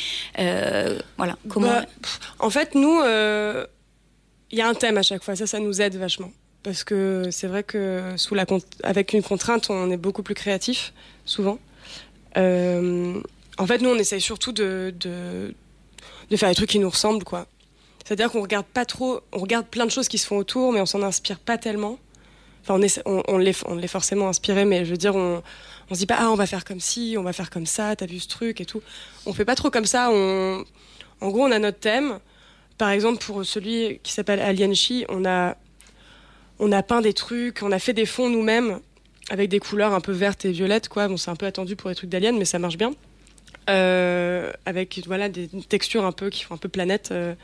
[1.16, 1.86] voilà, comment Bah,
[2.38, 3.00] En fait, nous,
[4.50, 5.34] il y a un thème à chaque fois.
[5.36, 6.30] Ça, ça nous aide vachement.
[6.62, 8.46] Parce que c'est vrai que sous la
[8.82, 10.92] avec une contrainte, on est beaucoup plus créatif,
[11.26, 11.58] souvent.
[12.36, 15.54] En fait, nous, on essaye surtout de, de,
[16.30, 17.46] de faire des trucs qui nous ressemblent, quoi.
[18.04, 20.80] C'est-à-dire qu'on regarde pas trop, on regarde plein de choses qui se font autour, mais
[20.80, 21.98] on s'en inspire pas tellement.
[22.62, 25.42] Enfin, on, on, on l'est, forcément inspiré, mais je veux dire, on,
[25.90, 27.96] on se dit pas, ah, on va faire comme ci, on va faire comme ça,
[27.96, 28.82] t'as vu ce truc et tout.
[29.26, 30.10] On fait pas trop comme ça.
[30.10, 30.64] On,
[31.20, 32.18] en gros, on a notre thème.
[32.78, 35.56] Par exemple, pour celui qui s'appelle Alien Chi, on a,
[36.58, 38.80] on a peint des trucs, on a fait des fonds nous-mêmes
[39.30, 41.08] avec des couleurs un peu vertes et violettes, quoi.
[41.08, 42.92] Bon, c'est un peu attendu pour les trucs d'Alien, mais ça marche bien.
[43.70, 47.34] Euh, avec voilà des textures un peu qui font un peu planète euh,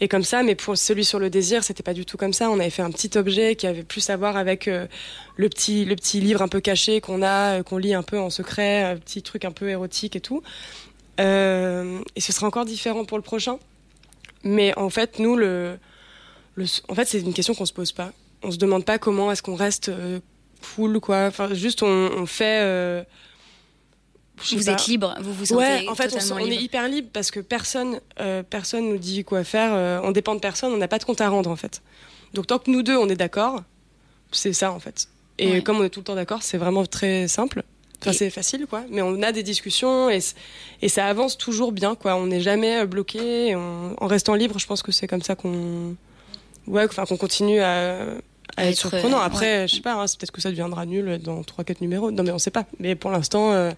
[0.00, 0.44] et comme ça.
[0.44, 2.50] Mais pour celui sur le désir, c'était pas du tout comme ça.
[2.50, 4.86] On avait fait un petit objet qui avait plus à voir avec euh,
[5.36, 8.18] le petit le petit livre un peu caché qu'on a, euh, qu'on lit un peu
[8.18, 10.42] en secret, un petit truc un peu érotique et tout.
[11.18, 13.58] Euh, et ce sera encore différent pour le prochain.
[14.44, 15.78] Mais en fait, nous, le,
[16.54, 18.12] le en fait, c'est une question qu'on se pose pas.
[18.42, 19.90] On se demande pas comment est-ce qu'on reste
[20.76, 21.26] cool, quoi.
[21.26, 23.04] Enfin, juste on, on fait.
[24.40, 24.72] Euh, vous pas.
[24.72, 28.00] êtes libre, vous vous sentez Ouais, en fait, on, est hyper libre parce que personne,
[28.20, 29.70] euh, personne nous dit quoi faire.
[29.74, 30.72] euh, on dépend de personne.
[30.72, 31.82] On n'a pas de compte à rendre, en fait.
[32.34, 33.62] Donc, tant que nous deux, on est d'accord,
[34.32, 35.08] c'est ça, en fait.
[35.38, 35.62] Et Ouais.
[35.62, 37.62] comme on est tout le temps d'accord, c'est vraiment très simple.
[38.02, 38.84] Enfin, Et- c'est facile, quoi.
[38.90, 40.20] Mais on a des discussions et,
[40.82, 42.14] et ça avance toujours bien, quoi.
[42.16, 43.54] On n'est jamais euh, bloqué.
[43.56, 45.96] on- en restant libre, je pense que c'est comme ça qu'on,
[46.66, 48.04] ouais, enfin, qu'on continue à,
[48.56, 49.18] à être, surprenant.
[49.20, 52.10] Après, je sais pas, hein, peut-être que ça deviendra nul dans 3-4 numéros.
[52.10, 52.64] Non, mais on sait pas.
[52.78, 53.70] Mais pour l'instant, euh,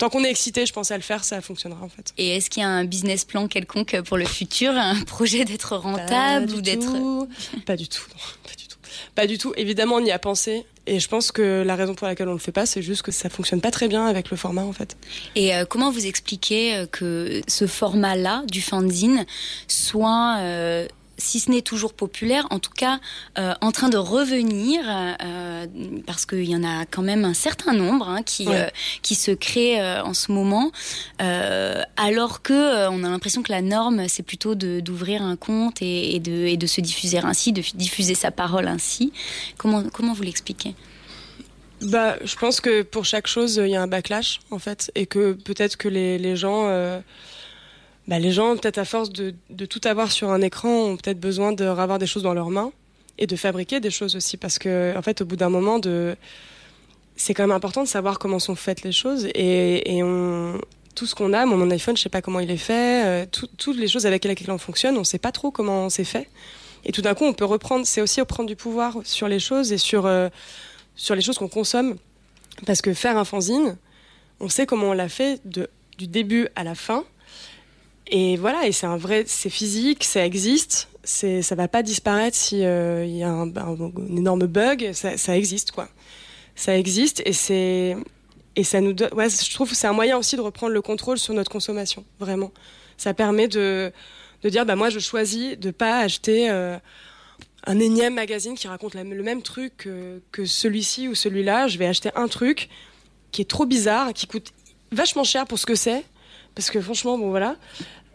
[0.00, 2.14] tant qu'on est excité, je pense à le faire, ça fonctionnera en fait.
[2.16, 5.76] Et est-ce qu'il y a un business plan quelconque pour le futur, un projet d'être
[5.76, 6.90] rentable ou d'être
[7.66, 8.76] Pas du tout, non, pas du tout.
[9.14, 9.52] Pas du tout.
[9.56, 10.64] Évidemment, on y a pensé.
[10.86, 13.12] Et je pense que la raison pour laquelle on le fait pas, c'est juste que
[13.12, 14.96] ça fonctionne pas très bien avec le format en fait.
[15.36, 19.26] Et euh, comment vous expliquez euh, que ce format-là du fanzine
[19.68, 20.88] soit euh,
[21.20, 22.98] si ce n'est toujours populaire, en tout cas
[23.38, 25.66] euh, en train de revenir, euh,
[26.06, 28.66] parce qu'il y en a quand même un certain nombre hein, qui, euh,
[29.02, 30.72] qui se créent en ce moment,
[31.18, 36.20] alors que on a l'impression que la norme, c'est plutôt d'ouvrir un compte et, et,
[36.20, 39.12] de, et de se diffuser ainsi, de diffuser sa parole ainsi.
[39.58, 40.74] Comment, comment vous l'expliquez?
[41.82, 45.06] Bah, je pense que pour chaque chose, il y a un backlash, en fait, et
[45.06, 46.68] que peut-être que les, les gens
[48.10, 49.32] bah, les gens, peut-être à force de,
[49.66, 52.72] tout avoir sur un écran, ont peut-être besoin de avoir des choses dans leurs mains
[53.18, 54.36] et de fabriquer des choses aussi.
[54.36, 55.80] Parce que, en fait, au bout d'un moment,
[57.14, 59.28] c'est quand même important de savoir comment sont faites les choses.
[59.36, 60.02] Et,
[60.96, 63.76] tout ce qu'on a, mon iPhone, je sais pas comment il est fait, euh, toutes
[63.76, 66.28] les choses avec lesquelles on fonctionne, on sait pas trop comment c'est fait.
[66.84, 69.70] Et tout d'un coup, on peut reprendre, c'est aussi reprendre du pouvoir sur les choses
[69.70, 70.28] et sur, euh,
[71.10, 71.96] les choses qu'on consomme.
[72.66, 73.78] Parce que faire un fanzine,
[74.40, 77.04] on sait comment on l'a fait du début à la fin.
[78.10, 82.36] Et voilà, et c'est un vrai, c'est physique, ça existe, c'est, ça va pas disparaître
[82.36, 83.52] si euh, y a un,
[84.16, 85.88] énorme bug, ça, existe quoi.
[86.56, 87.96] Ça existe et c'est
[88.56, 91.32] et ça nous je trouve que c'est un moyen aussi de reprendre le contrôle sur
[91.34, 92.50] notre consommation, vraiment.
[92.96, 93.92] Ça permet de
[94.42, 96.76] de dire bah moi je choisis de pas acheter euh,
[97.64, 99.88] un énième magazine qui raconte le même truc
[100.32, 101.68] que celui-ci ou celui-là.
[101.68, 102.68] Je vais acheter un truc
[103.30, 104.52] qui est trop bizarre, qui coûte
[104.90, 106.04] vachement cher pour ce que c'est,
[106.56, 107.56] parce que franchement bon voilà.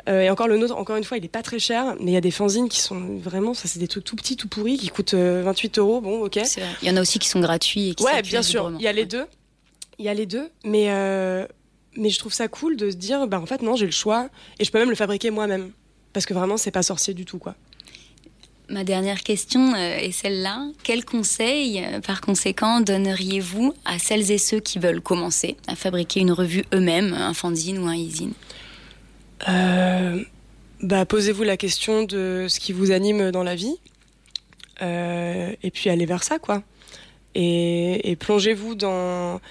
[0.07, 2.13] Euh, et encore le nôtre, encore une fois, il est pas très cher, mais il
[2.13, 4.77] y a des fanzines qui sont vraiment, ça c'est des trucs tout petits, tout pourris,
[4.77, 6.01] qui coûtent 28 euh, euros.
[6.01, 6.39] Bon, ok.
[6.81, 7.89] Il y en a aussi qui sont gratuits.
[7.89, 8.71] Et qui ouais, bien sûr.
[8.77, 9.25] Il y a les deux.
[9.97, 11.47] Il y a les deux, mais euh,
[11.95, 14.27] mais je trouve ça cool de se dire, bah en fait non, j'ai le choix
[14.59, 15.71] et je peux même le fabriquer moi-même,
[16.11, 17.55] parce que vraiment c'est pas sorcier du tout quoi.
[18.67, 20.67] Ma dernière question est celle-là.
[20.83, 26.31] Quel conseil, par conséquent, donneriez-vous à celles et ceux qui veulent commencer à fabriquer une
[26.31, 28.31] revue eux-mêmes, un fanzine ou un e euh,
[29.45, 33.77] bah, Posez-vous la question de ce qui vous anime dans la vie.
[34.81, 36.63] Euh, et puis allez vers ça, quoi.
[37.33, 39.41] Et, plongez-vous dans,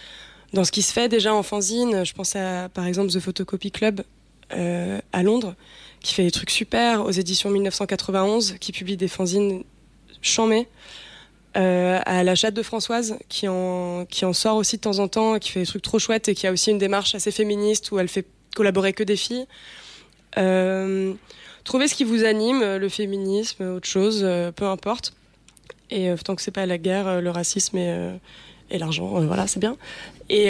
[0.53, 2.05] dans ce qui se fait déjà en fanzine.
[2.05, 4.03] Je pense à, par exemple, The Photocopy Club
[4.53, 5.55] euh, à Londres,
[6.01, 9.65] qui fait des trucs super aux éditions 1991, qui publie des fanzines
[10.23, 10.67] chamées.
[11.55, 15.39] à la chatte de Françoise qui en, qui en sort aussi de temps en temps,
[15.39, 17.99] qui fait des trucs trop chouettes et qui a aussi une démarche assez féministe où
[17.99, 18.27] elle fait
[18.57, 19.47] collaborer que des filles.
[20.37, 21.13] Euh,
[21.65, 25.15] trouvez ce qui vous anime, le féminisme, autre chose, euh, peu importe.
[25.91, 28.11] Et euh, tant que c'est pas la guerre, le racisme et,
[28.71, 29.77] et l'argent, voilà, c'est bien.
[30.29, 30.47] Et,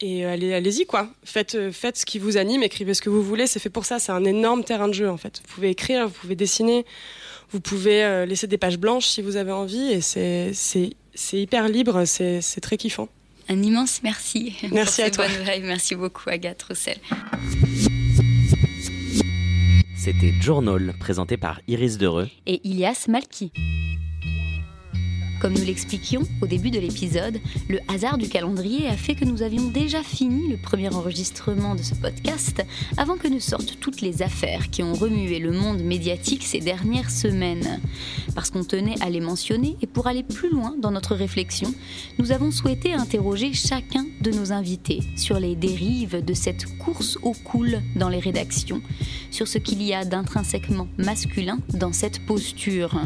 [0.00, 1.08] et allez, allez-y quoi.
[1.24, 3.46] Faites, faites ce qui vous anime, écrivez ce que vous voulez.
[3.46, 3.98] C'est fait pour ça.
[3.98, 5.40] C'est un énorme terrain de jeu en fait.
[5.46, 6.84] Vous pouvez écrire, vous pouvez dessiner,
[7.50, 9.92] vous pouvez laisser des pages blanches si vous avez envie.
[9.92, 12.04] Et c'est, c'est, c'est hyper libre.
[12.04, 13.08] C'est, c'est très kiffant.
[13.48, 14.56] Un immense merci.
[14.72, 15.26] Merci à toi.
[15.62, 16.98] Merci beaucoup, Agathe Roussel.
[20.04, 23.50] C'était Journal, présenté par Iris Dereux et Ilias Malki.
[25.44, 27.38] Comme nous l'expliquions au début de l'épisode,
[27.68, 31.82] le hasard du calendrier a fait que nous avions déjà fini le premier enregistrement de
[31.82, 32.64] ce podcast
[32.96, 37.10] avant que ne sortent toutes les affaires qui ont remué le monde médiatique ces dernières
[37.10, 37.78] semaines.
[38.34, 41.74] Parce qu'on tenait à les mentionner et pour aller plus loin dans notre réflexion,
[42.18, 47.32] nous avons souhaité interroger chacun de nos invités sur les dérives de cette course au
[47.32, 48.80] cool dans les rédactions,
[49.30, 52.98] sur ce qu'il y a d'intrinsèquement masculin dans cette posture.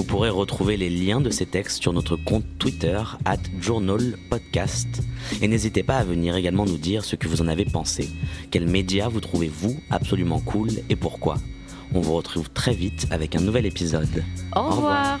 [0.00, 5.02] Vous pourrez retrouver les liens de ces textes sur notre compte Twitter, at Journal Podcast.
[5.42, 8.08] Et n'hésitez pas à venir également nous dire ce que vous en avez pensé.
[8.50, 11.36] Quels médias vous trouvez-vous absolument cool et pourquoi?
[11.92, 14.24] On vous retrouve très vite avec un nouvel épisode.
[14.56, 15.20] Au, revoir.